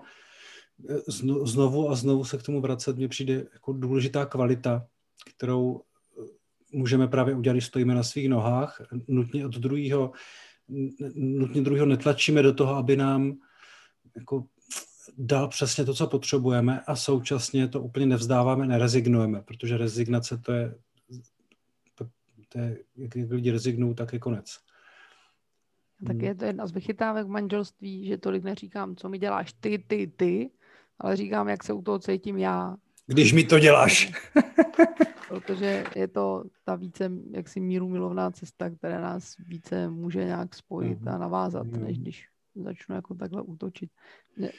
znovu 1.43 1.89
a 1.89 1.95
znovu 1.95 2.23
se 2.23 2.37
k 2.37 2.43
tomu 2.43 2.61
vracet, 2.61 2.95
mně 2.95 3.07
přijde 3.07 3.45
jako 3.53 3.73
důležitá 3.73 4.25
kvalita, 4.25 4.87
kterou 5.35 5.81
eh, 5.81 6.23
můžeme 6.71 7.07
právě 7.07 7.35
udělat, 7.35 7.53
když 7.53 7.65
stojíme 7.65 7.95
na 7.95 8.03
svých 8.03 8.29
nohách. 8.29 8.81
Nutně 9.07 9.45
od 9.45 9.55
druhého, 9.55 10.11
nutně 11.15 11.61
druhého 11.61 11.85
netlačíme 11.85 12.41
do 12.41 12.53
toho, 12.53 12.75
aby 12.75 12.97
nám 12.97 13.37
jako 14.15 14.45
dal 15.17 15.47
přesně 15.47 15.85
to, 15.85 15.93
co 15.93 16.07
potřebujeme 16.07 16.81
a 16.81 16.95
současně 16.95 17.67
to 17.67 17.81
úplně 17.81 18.05
nevzdáváme, 18.05 18.67
nerezignujeme, 18.67 19.41
protože 19.41 19.77
rezignace 19.77 20.37
to 20.37 20.51
je, 20.51 20.75
to, 21.95 22.05
to 22.49 22.59
je 22.59 22.77
jak 22.95 23.15
lidi 23.15 23.51
rezignují, 23.51 23.95
tak 23.95 24.13
je 24.13 24.19
konec. 24.19 24.57
Tak 26.07 26.21
je 26.21 26.35
to 26.35 26.45
jedna 26.45 26.67
z 26.67 26.71
vychytávek 26.71 27.25
v 27.25 27.29
manželství, 27.29 28.05
že 28.05 28.17
tolik 28.17 28.43
neříkám, 28.43 28.95
co 28.95 29.09
mi 29.09 29.17
děláš 29.17 29.53
ty, 29.53 29.83
ty, 29.87 30.11
ty, 30.17 30.49
ale 31.01 31.15
říkám, 31.15 31.49
jak 31.49 31.63
se 31.63 31.73
u 31.73 31.81
toho 31.81 31.99
cítím 31.99 32.37
já. 32.37 32.75
Když 33.07 33.33
mi 33.33 33.43
to 33.43 33.59
děláš. 33.59 34.11
Protože 35.27 35.83
je 35.95 36.07
to 36.07 36.43
ta 36.63 36.75
více 36.75 37.11
jaksi 37.31 37.59
míru 37.59 37.89
milovná 37.89 38.31
cesta, 38.31 38.69
která 38.69 39.01
nás 39.01 39.35
více 39.47 39.89
může 39.89 40.25
nějak 40.25 40.55
spojit 40.55 41.07
a 41.07 41.17
navázat, 41.17 41.67
než 41.67 41.99
když 41.99 42.27
začnu 42.55 42.95
jako 42.95 43.15
takhle 43.15 43.41
útočit. 43.41 43.91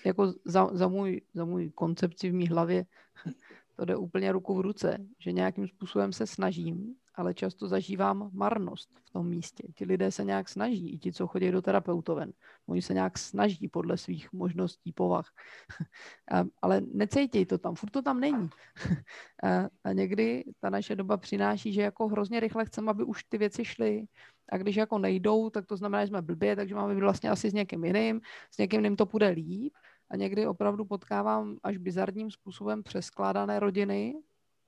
Jako 0.04 0.32
za, 0.44 0.70
za, 0.72 0.88
můj, 0.88 1.20
za 1.34 1.44
můj 1.44 1.70
koncepci 1.70 2.30
v 2.30 2.34
mý 2.34 2.48
hlavě 2.48 2.84
to 3.76 3.84
jde 3.84 3.96
úplně 3.96 4.32
ruku 4.32 4.54
v 4.54 4.60
ruce, 4.60 4.98
že 5.18 5.32
nějakým 5.32 5.68
způsobem 5.68 6.12
se 6.12 6.26
snažím 6.26 6.94
ale 7.14 7.34
často 7.34 7.68
zažívám 7.68 8.30
marnost 8.32 8.90
v 9.04 9.10
tom 9.10 9.28
místě. 9.28 9.68
Ti 9.74 9.84
lidé 9.84 10.10
se 10.10 10.24
nějak 10.24 10.48
snaží, 10.48 10.94
i 10.94 10.98
ti, 10.98 11.12
co 11.12 11.26
chodí 11.26 11.50
do 11.50 11.62
terapeutoven. 11.62 12.32
Oni 12.66 12.82
se 12.82 12.94
nějak 12.94 13.18
snaží 13.18 13.68
podle 13.68 13.96
svých 13.96 14.32
možností, 14.32 14.92
povah. 14.92 15.26
ale 16.62 16.80
necejtěj 16.80 17.46
to 17.46 17.58
tam, 17.58 17.74
furt 17.74 17.90
to 17.90 18.02
tam 18.02 18.20
není. 18.20 18.48
a 19.84 19.92
někdy 19.92 20.44
ta 20.60 20.70
naše 20.70 20.96
doba 20.96 21.16
přináší, 21.16 21.72
že 21.72 21.82
jako 21.82 22.08
hrozně 22.08 22.40
rychle 22.40 22.64
chceme, 22.64 22.90
aby 22.90 23.04
už 23.04 23.24
ty 23.24 23.38
věci 23.38 23.64
šly. 23.64 24.04
A 24.52 24.56
když 24.56 24.76
jako 24.76 24.98
nejdou, 24.98 25.50
tak 25.50 25.66
to 25.66 25.76
znamená, 25.76 26.04
že 26.04 26.08
jsme 26.08 26.22
blbě, 26.22 26.56
takže 26.56 26.74
máme 26.74 26.94
být 26.94 27.00
vlastně 27.00 27.30
asi 27.30 27.50
s 27.50 27.54
někým 27.54 27.84
jiným, 27.84 28.20
s 28.50 28.58
někým 28.58 28.80
jiným 28.80 28.96
to 28.96 29.06
půjde 29.06 29.28
líp. 29.28 29.72
A 30.10 30.16
někdy 30.16 30.46
opravdu 30.46 30.84
potkávám 30.84 31.56
až 31.62 31.76
bizarním 31.76 32.30
způsobem 32.30 32.82
přeskládané 32.82 33.60
rodiny, 33.60 34.14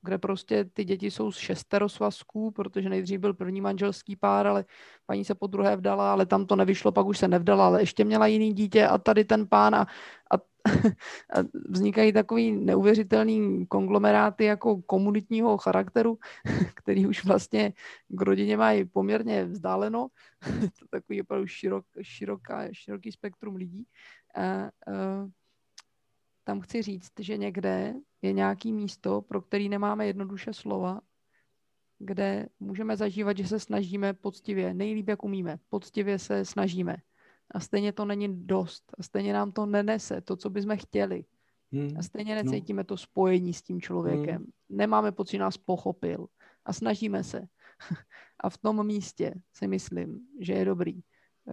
kde 0.05 0.19
prostě 0.19 0.65
ty 0.65 0.85
děti 0.85 1.11
jsou 1.11 1.33
z 1.33 1.37
šestero 1.37 1.89
svazků, 1.89 2.51
protože 2.51 2.89
nejdřív 2.89 3.21
byl 3.21 3.35
první 3.35 3.61
manželský 3.61 4.17
pár, 4.17 4.47
ale 4.47 4.65
paní 5.07 5.25
se 5.25 5.35
po 5.35 5.47
druhé 5.47 5.77
vdala, 5.77 6.13
ale 6.13 6.27
tam 6.27 6.47
to 6.47 6.57
nevyšlo, 6.57 6.93
pak 6.93 7.07
už 7.07 7.19
se 7.19 7.29
nevdala, 7.29 7.67
ale 7.67 7.83
ještě 7.83 8.05
měla 8.05 8.27
jiný 8.27 8.53
dítě 8.53 8.87
a 8.87 8.99
tady 8.99 9.25
ten 9.25 9.47
pán 9.47 9.75
a, 9.75 9.87
a, 10.31 10.37
a 11.35 11.45
vznikají 11.69 12.13
takový 12.13 12.53
neuvěřitelný 12.53 13.67
konglomeráty 13.67 14.45
jako 14.45 14.83
komunitního 14.83 15.59
charakteru, 15.59 16.19
který 16.75 17.07
už 17.07 17.25
vlastně 17.25 17.73
k 18.09 18.23
rodině 18.23 18.57
mají 18.57 18.85
poměrně 18.85 19.45
vzdáleno. 19.45 20.09
to 20.79 20.87
takový 20.91 21.23
opravdu 21.23 21.47
širok, 21.47 21.85
široká, 22.03 22.69
široký 22.73 23.13
spektrum 23.13 23.57
lidí. 23.57 23.85
A, 24.35 24.43
a, 24.43 24.71
tam 26.45 26.61
chci 26.61 26.83
říct, 26.83 27.13
že 27.19 27.37
někde 27.37 27.95
je 28.23 28.33
nějaký 28.33 28.73
místo, 28.73 29.23
pro 29.23 29.43
který 29.43 29.69
nemáme 29.69 30.07
jednoduše 30.07 30.53
slova, 30.53 31.01
kde 31.99 32.49
můžeme 32.61 32.97
zažívat, 32.97 33.37
že 33.37 33.47
se 33.47 33.61
snažíme 33.61 34.15
poctivě, 34.15 34.75
nejlíp, 34.75 35.09
jak 35.09 35.25
umíme, 35.25 35.59
poctivě 35.69 36.19
se 36.19 36.45
snažíme. 36.45 36.97
A 37.51 37.61
stejně 37.61 37.93
to 37.93 38.05
není 38.05 38.47
dost. 38.47 38.85
A 38.99 39.03
stejně 39.03 39.33
nám 39.33 39.53
to 39.53 39.67
nenese 39.67 40.21
to, 40.21 40.37
co 40.37 40.51
bychom 40.51 40.77
chtěli. 40.77 41.25
Hmm. 41.73 41.99
A 41.99 42.03
stejně 42.03 42.35
no. 42.35 42.43
necítíme 42.43 42.81
no. 42.81 42.85
to 42.85 42.97
spojení 42.97 43.55
s 43.55 43.63
tím 43.63 43.81
člověkem. 43.81 44.37
Hmm. 44.37 44.51
Nemáme 44.69 45.13
pocit, 45.13 45.37
že 45.37 45.39
nás 45.39 45.57
pochopil. 45.57 46.27
A 46.65 46.73
snažíme 46.73 47.25
se. 47.25 47.41
A 48.41 48.51
v 48.51 48.59
tom 48.59 48.87
místě 48.87 49.35
si 49.53 49.69
myslím, 49.69 50.21
že 50.41 50.53
je 50.53 50.65
dobrý, 50.65 51.01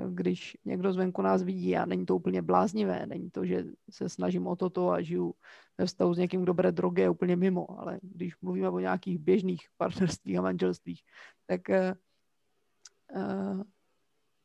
když 0.09 0.57
někdo 0.65 0.93
zvenku 0.93 1.21
nás 1.21 1.43
vidí 1.43 1.77
a 1.77 1.85
není 1.85 2.05
to 2.05 2.15
úplně 2.15 2.41
bláznivé, 2.41 3.05
není 3.05 3.31
to, 3.31 3.45
že 3.45 3.65
se 3.89 4.09
snažím 4.09 4.47
o 4.47 4.55
toto 4.55 4.89
a 4.89 5.01
žiju 5.01 5.33
ve 5.77 5.85
vztahu 5.85 6.13
s 6.13 6.17
někým, 6.17 6.41
kdo 6.41 6.53
bere 6.53 6.71
drogy, 6.71 7.09
úplně 7.09 7.35
mimo, 7.35 7.79
ale 7.79 7.99
když 8.01 8.41
mluvíme 8.41 8.69
o 8.69 8.79
nějakých 8.79 9.19
běžných 9.19 9.61
partnerstvích 9.77 10.37
a 10.37 10.41
manželstvích, 10.41 11.01
tak 11.47 11.61
uh, 11.69 13.63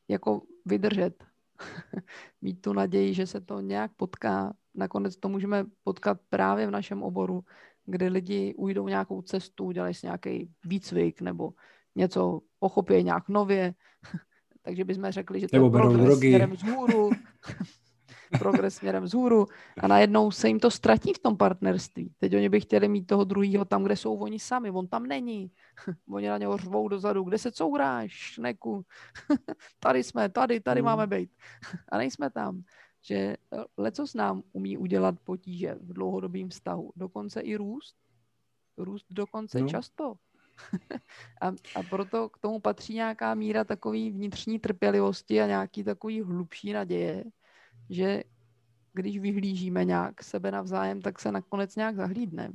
jako 0.09 0.43
vydržet, 0.65 1.25
mít 2.43 2.63
tu 2.63 2.73
naději, 2.73 3.15
že 3.15 3.27
se 3.27 3.41
to 3.41 3.61
nějak 3.61 3.93
potká. 3.97 4.55
Nakonec 4.75 5.17
to 5.17 5.29
můžeme 5.29 5.65
potkat 5.85 6.21
právě 6.29 6.67
v 6.67 6.71
našem 6.71 7.03
oboru, 7.03 7.45
kde 7.85 8.09
lidi 8.09 8.55
ujdou 8.55 8.89
nějakou 8.89 9.23
cestu, 9.23 9.65
udělají 9.65 9.95
si 9.95 10.07
nějaký 10.07 10.51
výcvik 10.65 11.21
nebo 11.21 11.53
něco 11.95 12.41
pochopí 12.59 13.03
nějak 13.03 13.29
nově, 13.29 13.75
takže 14.67 14.85
bychom 14.85 15.11
řekli, 15.11 15.41
že 15.41 15.49
to 15.49 15.57
Nebo 15.57 15.67
je 15.67 15.71
progres 15.71 16.07
drogy. 16.07 16.29
směrem 16.29 16.51
vzhůru, 16.51 17.11
progres 18.39 18.75
směrem 18.75 19.05
vzhůru 19.05 19.47
a 19.83 19.89
najednou 19.89 20.31
se 20.31 20.49
jim 20.49 20.61
to 20.61 20.71
ztratí 20.71 21.13
v 21.13 21.19
tom 21.19 21.37
partnerství. 21.37 22.15
Teď 22.19 22.37
oni 22.37 22.49
by 22.49 22.61
chtěli 22.61 22.89
mít 22.89 23.07
toho 23.07 23.25
druhého 23.25 23.65
tam, 23.65 23.85
kde 23.85 23.97
jsou 23.97 24.17
oni 24.17 24.39
sami, 24.39 24.71
on 24.71 24.87
tam 24.87 25.07
není. 25.07 25.51
oni 26.11 26.29
na 26.29 26.39
něho 26.39 26.57
řvou 26.57 26.89
dozadu, 26.89 27.23
kde 27.23 27.39
se 27.39 27.53
couráš, 27.53 28.39
neku. 28.39 28.83
tady 29.81 30.05
jsme, 30.05 30.29
tady, 30.29 30.61
tady 30.61 30.83
mm. 30.83 30.85
máme 30.85 31.07
být. 31.07 31.31
a 31.89 31.99
nejsme 31.99 32.31
tam. 32.31 32.63
Že 33.03 33.37
leco 33.77 34.07
s 34.07 34.15
nám 34.15 34.43
umí 34.53 34.77
udělat 34.77 35.15
potíže 35.25 35.75
v 35.75 35.93
dlouhodobém 35.93 36.49
vztahu. 36.49 36.93
Dokonce 36.97 37.41
i 37.41 37.57
růst. 37.57 37.95
Růst 38.79 39.07
dokonce 39.11 39.61
no. 39.61 39.69
často 39.69 40.15
a, 41.41 41.49
a 41.49 41.83
proto 41.91 42.29
k 42.29 42.39
tomu 42.39 42.61
patří 42.61 42.95
nějaká 42.95 43.35
míra 43.35 43.65
takový 43.65 44.11
vnitřní 44.11 44.59
trpělivosti 44.59 45.41
a 45.41 45.47
nějaký 45.47 45.85
takový 45.85 46.23
hlubší 46.23 46.73
naděje, 46.73 47.25
že 47.91 48.23
když 48.93 49.19
vyhlížíme 49.19 49.85
nějak 49.85 50.23
sebe 50.23 50.51
navzájem, 50.51 51.03
tak 51.03 51.19
se 51.19 51.33
nakonec 51.33 51.77
nějak 51.77 51.97
zahlídneme. 51.97 52.55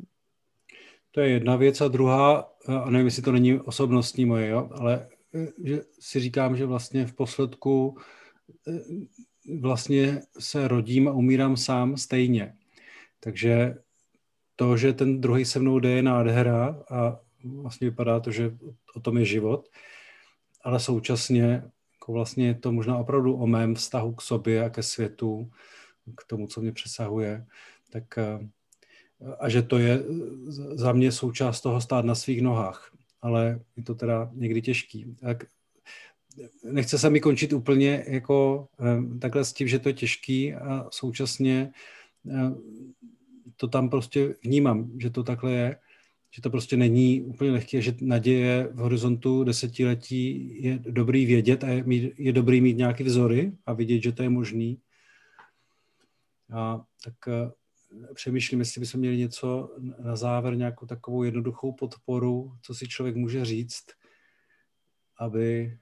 To 1.11 1.21
je 1.21 1.29
jedna 1.29 1.55
věc 1.55 1.81
a 1.81 1.87
druhá, 1.87 2.53
a 2.67 2.89
nevím, 2.89 3.07
jestli 3.07 3.21
to 3.21 3.31
není 3.31 3.59
osobnostní 3.59 4.25
moje, 4.25 4.47
jo, 4.47 4.69
ale 4.71 5.07
e, 5.35 5.47
že 5.63 5.81
si 5.99 6.19
říkám, 6.19 6.57
že 6.57 6.65
vlastně 6.65 7.05
v 7.05 7.13
posledku 7.13 7.97
e, 8.67 8.79
vlastně 9.59 10.21
se 10.39 10.67
rodím 10.67 11.07
a 11.07 11.11
umírám 11.11 11.57
sám 11.57 11.97
stejně. 11.97 12.53
Takže 13.19 13.75
to, 14.55 14.77
že 14.77 14.93
ten 14.93 15.21
druhý 15.21 15.45
se 15.45 15.59
mnou 15.59 15.79
jde, 15.79 15.89
je 15.89 16.01
nádhera 16.01 16.83
a 16.91 17.19
vlastně 17.43 17.89
vypadá 17.89 18.19
to, 18.19 18.31
že 18.31 18.57
o 18.95 18.99
tom 18.99 19.17
je 19.17 19.25
život, 19.25 19.69
ale 20.63 20.79
současně 20.79 21.63
jako 22.01 22.11
vlastně 22.11 22.47
je 22.47 22.55
to 22.55 22.71
možná 22.71 22.97
opravdu 22.97 23.35
o 23.35 23.47
mém 23.47 23.75
vztahu 23.75 24.13
k 24.13 24.21
sobě 24.21 24.65
a 24.65 24.69
ke 24.69 24.83
světu, 24.83 25.51
k 26.17 26.23
tomu, 26.23 26.47
co 26.47 26.61
mě 26.61 26.71
přesahuje, 26.71 27.45
tak 27.89 28.17
eh, 28.17 28.49
a 29.39 29.49
že 29.49 29.61
to 29.61 29.77
je 29.77 30.03
za 30.73 30.91
mě 30.91 31.11
součást 31.11 31.61
toho 31.61 31.81
stát 31.81 32.05
na 32.05 32.15
svých 32.15 32.41
nohách, 32.41 32.91
ale 33.21 33.59
je 33.77 33.83
to 33.83 33.95
teda 33.95 34.29
někdy 34.33 34.61
těžký. 34.61 35.15
Tak 35.19 35.43
nechce 36.63 36.97
se 36.97 37.09
mi 37.09 37.19
končit 37.19 37.53
úplně 37.53 38.03
jako 38.07 38.67
eh, 38.79 39.19
takhle 39.19 39.45
s 39.45 39.53
tím, 39.53 39.67
že 39.67 39.79
to 39.79 39.89
je 39.89 39.93
těžký 39.93 40.53
a 40.53 40.87
současně 40.91 41.73
eh, 42.29 42.51
to 43.55 43.67
tam 43.67 43.89
prostě 43.89 44.35
vnímám, 44.43 44.91
že 44.99 45.09
to 45.09 45.23
takhle 45.23 45.51
je 45.51 45.77
že 46.31 46.41
to 46.41 46.49
prostě 46.49 46.77
není 46.77 47.21
úplně 47.21 47.51
lehké, 47.51 47.81
že 47.81 47.95
naděje 48.01 48.67
v 48.67 48.77
horizontu 48.77 49.43
desetiletí 49.43 50.55
je 50.63 50.79
dobrý 50.79 51.25
vědět 51.25 51.63
a 51.63 51.67
je, 51.67 51.83
mít, 51.83 52.13
je 52.17 52.33
dobrý 52.33 52.61
mít 52.61 52.77
nějaké 52.77 53.03
vzory 53.03 53.51
a 53.65 53.73
vidět, 53.73 54.01
že 54.01 54.11
to 54.11 54.23
je 54.23 54.29
možný. 54.29 54.81
A 56.53 56.81
tak 57.03 57.13
uh, 57.27 57.51
přemýšlím, 58.13 58.59
jestli 58.59 58.79
bychom 58.79 58.99
měli 58.99 59.17
něco 59.17 59.75
na 59.99 60.15
závěr, 60.15 60.57
nějakou 60.57 60.85
takovou 60.85 61.23
jednoduchou 61.23 61.73
podporu, 61.73 62.57
co 62.61 62.75
si 62.75 62.87
člověk 62.87 63.15
může 63.15 63.45
říct, 63.45 63.85
aby... 65.17 65.77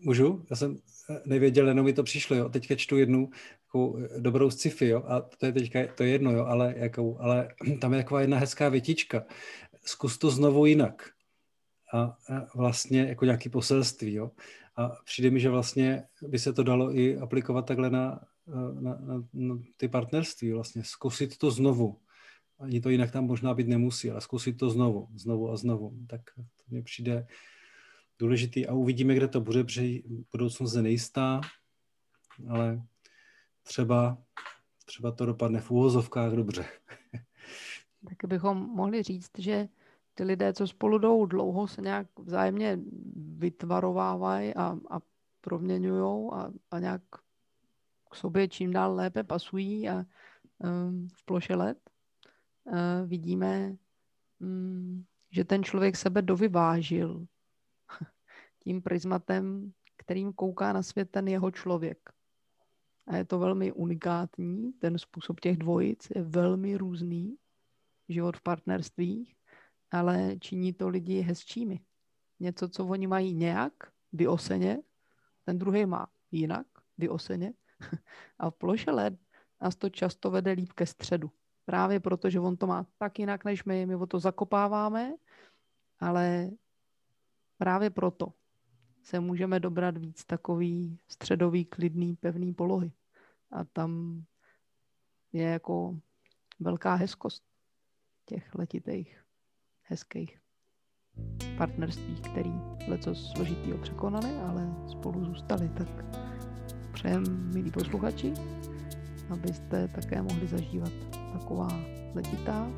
Můžu? 0.00 0.46
Já 0.50 0.56
jsem 0.56 0.78
nevěděl, 1.26 1.68
jenom 1.68 1.84
mi 1.84 1.92
to 1.92 2.02
přišlo. 2.02 2.36
Jo. 2.36 2.48
Teďka 2.48 2.74
čtu 2.74 2.96
jednu 2.96 3.30
eh, 3.76 4.20
dobrou 4.20 4.50
sci-fi, 4.50 4.88
jo, 4.88 5.02
a 5.06 5.20
to 5.20 5.46
je 5.46 5.52
teďka, 5.52 5.80
to 5.94 6.02
je 6.02 6.08
jedno, 6.08 6.32
jo, 6.32 6.44
ale, 6.44 6.74
jakou, 6.76 7.18
ale 7.20 7.48
tam 7.80 7.92
je 7.94 8.02
taková 8.02 8.20
jedna 8.20 8.38
hezká 8.38 8.68
větička. 8.68 9.24
Zkus 9.84 10.18
to 10.18 10.30
znovu 10.30 10.66
jinak. 10.66 11.10
A, 11.92 12.00
a 12.00 12.16
vlastně 12.54 13.00
jako 13.00 13.24
nějaký 13.24 13.48
poselství, 13.48 14.14
jo. 14.14 14.30
A 14.76 14.88
přijde 15.04 15.30
mi, 15.30 15.40
že 15.40 15.50
vlastně 15.50 16.04
by 16.22 16.38
se 16.38 16.52
to 16.52 16.62
dalo 16.62 16.96
i 16.96 17.18
aplikovat 17.18 17.66
takhle 17.66 17.90
na, 17.90 18.20
na, 18.80 18.98
na, 19.00 19.24
na 19.32 19.58
ty 19.76 19.88
partnerství, 19.88 20.52
vlastně 20.52 20.84
zkusit 20.84 21.38
to 21.38 21.50
znovu. 21.50 22.00
Ani 22.60 22.80
to 22.80 22.90
jinak 22.90 23.10
tam 23.10 23.24
možná 23.24 23.54
být 23.54 23.68
nemusí, 23.68 24.10
ale 24.10 24.20
zkusit 24.20 24.52
to 24.52 24.70
znovu, 24.70 25.08
znovu 25.14 25.50
a 25.50 25.56
znovu. 25.56 25.96
Tak 26.06 26.20
to 26.36 26.42
mně 26.68 26.82
přijde 26.82 27.26
důležitý 28.18 28.66
a 28.66 28.74
uvidíme, 28.74 29.14
kde 29.14 29.28
to 29.28 29.40
bude, 29.40 29.64
protože 29.64 29.98
budoucnost 30.32 30.74
je 30.74 30.82
nejistá, 30.82 31.40
ale 32.48 32.82
třeba, 33.62 34.18
třeba 34.84 35.12
to 35.12 35.26
dopadne 35.26 35.60
v 35.60 35.70
úvozovkách 35.70 36.32
dobře. 36.32 36.64
tak 38.08 38.28
bychom 38.28 38.56
mohli 38.56 39.02
říct, 39.02 39.30
že 39.38 39.68
ty 40.14 40.24
lidé, 40.24 40.52
co 40.52 40.66
spolu 40.66 40.98
jdou 40.98 41.26
dlouho, 41.26 41.68
se 41.68 41.80
nějak 41.80 42.06
vzájemně 42.18 42.78
vytvarovávají 43.16 44.54
a, 44.54 44.76
a 44.90 45.00
proměňují 45.40 46.30
a, 46.32 46.50
a 46.70 46.78
nějak 46.78 47.02
k 48.10 48.14
sobě 48.14 48.48
čím 48.48 48.72
dál 48.72 48.94
lépe 48.94 49.24
pasují 49.24 49.88
a 49.88 49.96
um, 50.58 51.08
v 51.14 51.24
ploše 51.24 51.54
let 51.54 51.78
uh, 52.64 52.74
vidíme, 53.06 53.76
um, 54.40 55.04
že 55.30 55.44
ten 55.44 55.64
člověk 55.64 55.96
sebe 55.96 56.22
dovyvážil 56.22 57.26
tím 58.68 58.82
prismatem, 58.82 59.72
kterým 59.96 60.32
kouká 60.32 60.72
na 60.72 60.82
svět 60.82 61.10
ten 61.10 61.28
jeho 61.28 61.50
člověk 61.50 61.98
a 63.06 63.16
je 63.16 63.24
to 63.24 63.38
velmi 63.38 63.72
unikátní. 63.72 64.72
Ten 64.72 64.98
způsob 64.98 65.40
těch 65.40 65.56
dvojic 65.56 66.08
je 66.14 66.22
velmi 66.22 66.76
různý, 66.76 67.36
život 68.08 68.36
v 68.36 68.42
partnerstvích, 68.42 69.34
ale 69.90 70.36
činí 70.40 70.72
to 70.72 70.88
lidi 70.88 71.20
hezčími. 71.20 71.80
Něco, 72.40 72.68
co 72.68 72.86
oni 72.86 73.06
mají 73.06 73.34
nějak 73.34 73.72
vyoseně, 74.12 74.78
ten 75.44 75.58
druhý 75.58 75.86
má 75.86 76.06
jinak 76.30 76.66
vyoseně. 76.98 77.52
A 78.38 78.50
v 78.50 78.54
ploše 78.54 78.90
let 78.90 79.14
nás 79.60 79.76
to 79.76 79.88
často 79.88 80.30
vede 80.30 80.52
líp 80.52 80.72
ke 80.72 80.86
středu. 80.86 81.30
Právě 81.64 82.00
proto, 82.00 82.30
že 82.30 82.40
on 82.40 82.56
to 82.56 82.66
má 82.66 82.86
tak 82.98 83.18
jinak 83.18 83.44
než 83.44 83.64
my, 83.64 83.86
my 83.86 83.96
o 83.96 84.06
to 84.06 84.20
zakopáváme, 84.20 85.12
ale 86.00 86.50
právě 87.58 87.90
proto 87.90 88.32
se 89.08 89.20
můžeme 89.20 89.60
dobrat 89.60 89.98
víc 89.98 90.24
takový 90.24 90.98
středový, 91.08 91.64
klidný, 91.64 92.16
pevný 92.16 92.54
polohy. 92.54 92.92
A 93.50 93.64
tam 93.64 94.22
je 95.32 95.42
jako 95.42 95.98
velká 96.60 96.94
hezkost 96.94 97.42
těch 98.24 98.54
letitých, 98.54 99.24
hezkých 99.82 100.40
partnerství, 101.56 102.14
který 102.14 102.52
leco 102.88 103.14
složitýho 103.14 103.78
překonali, 103.78 104.30
ale 104.36 104.74
spolu 104.90 105.24
zůstali. 105.24 105.68
Tak 105.68 106.04
přejem, 106.92 107.52
milí 107.54 107.70
posluchači, 107.70 108.32
abyste 109.30 109.88
také 109.88 110.22
mohli 110.22 110.46
zažívat 110.46 110.92
taková 111.32 111.68
letitá, 112.14 112.70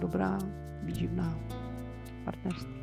dobrá, 0.00 0.38
výživná 0.82 1.38
partnerství. 2.24 2.75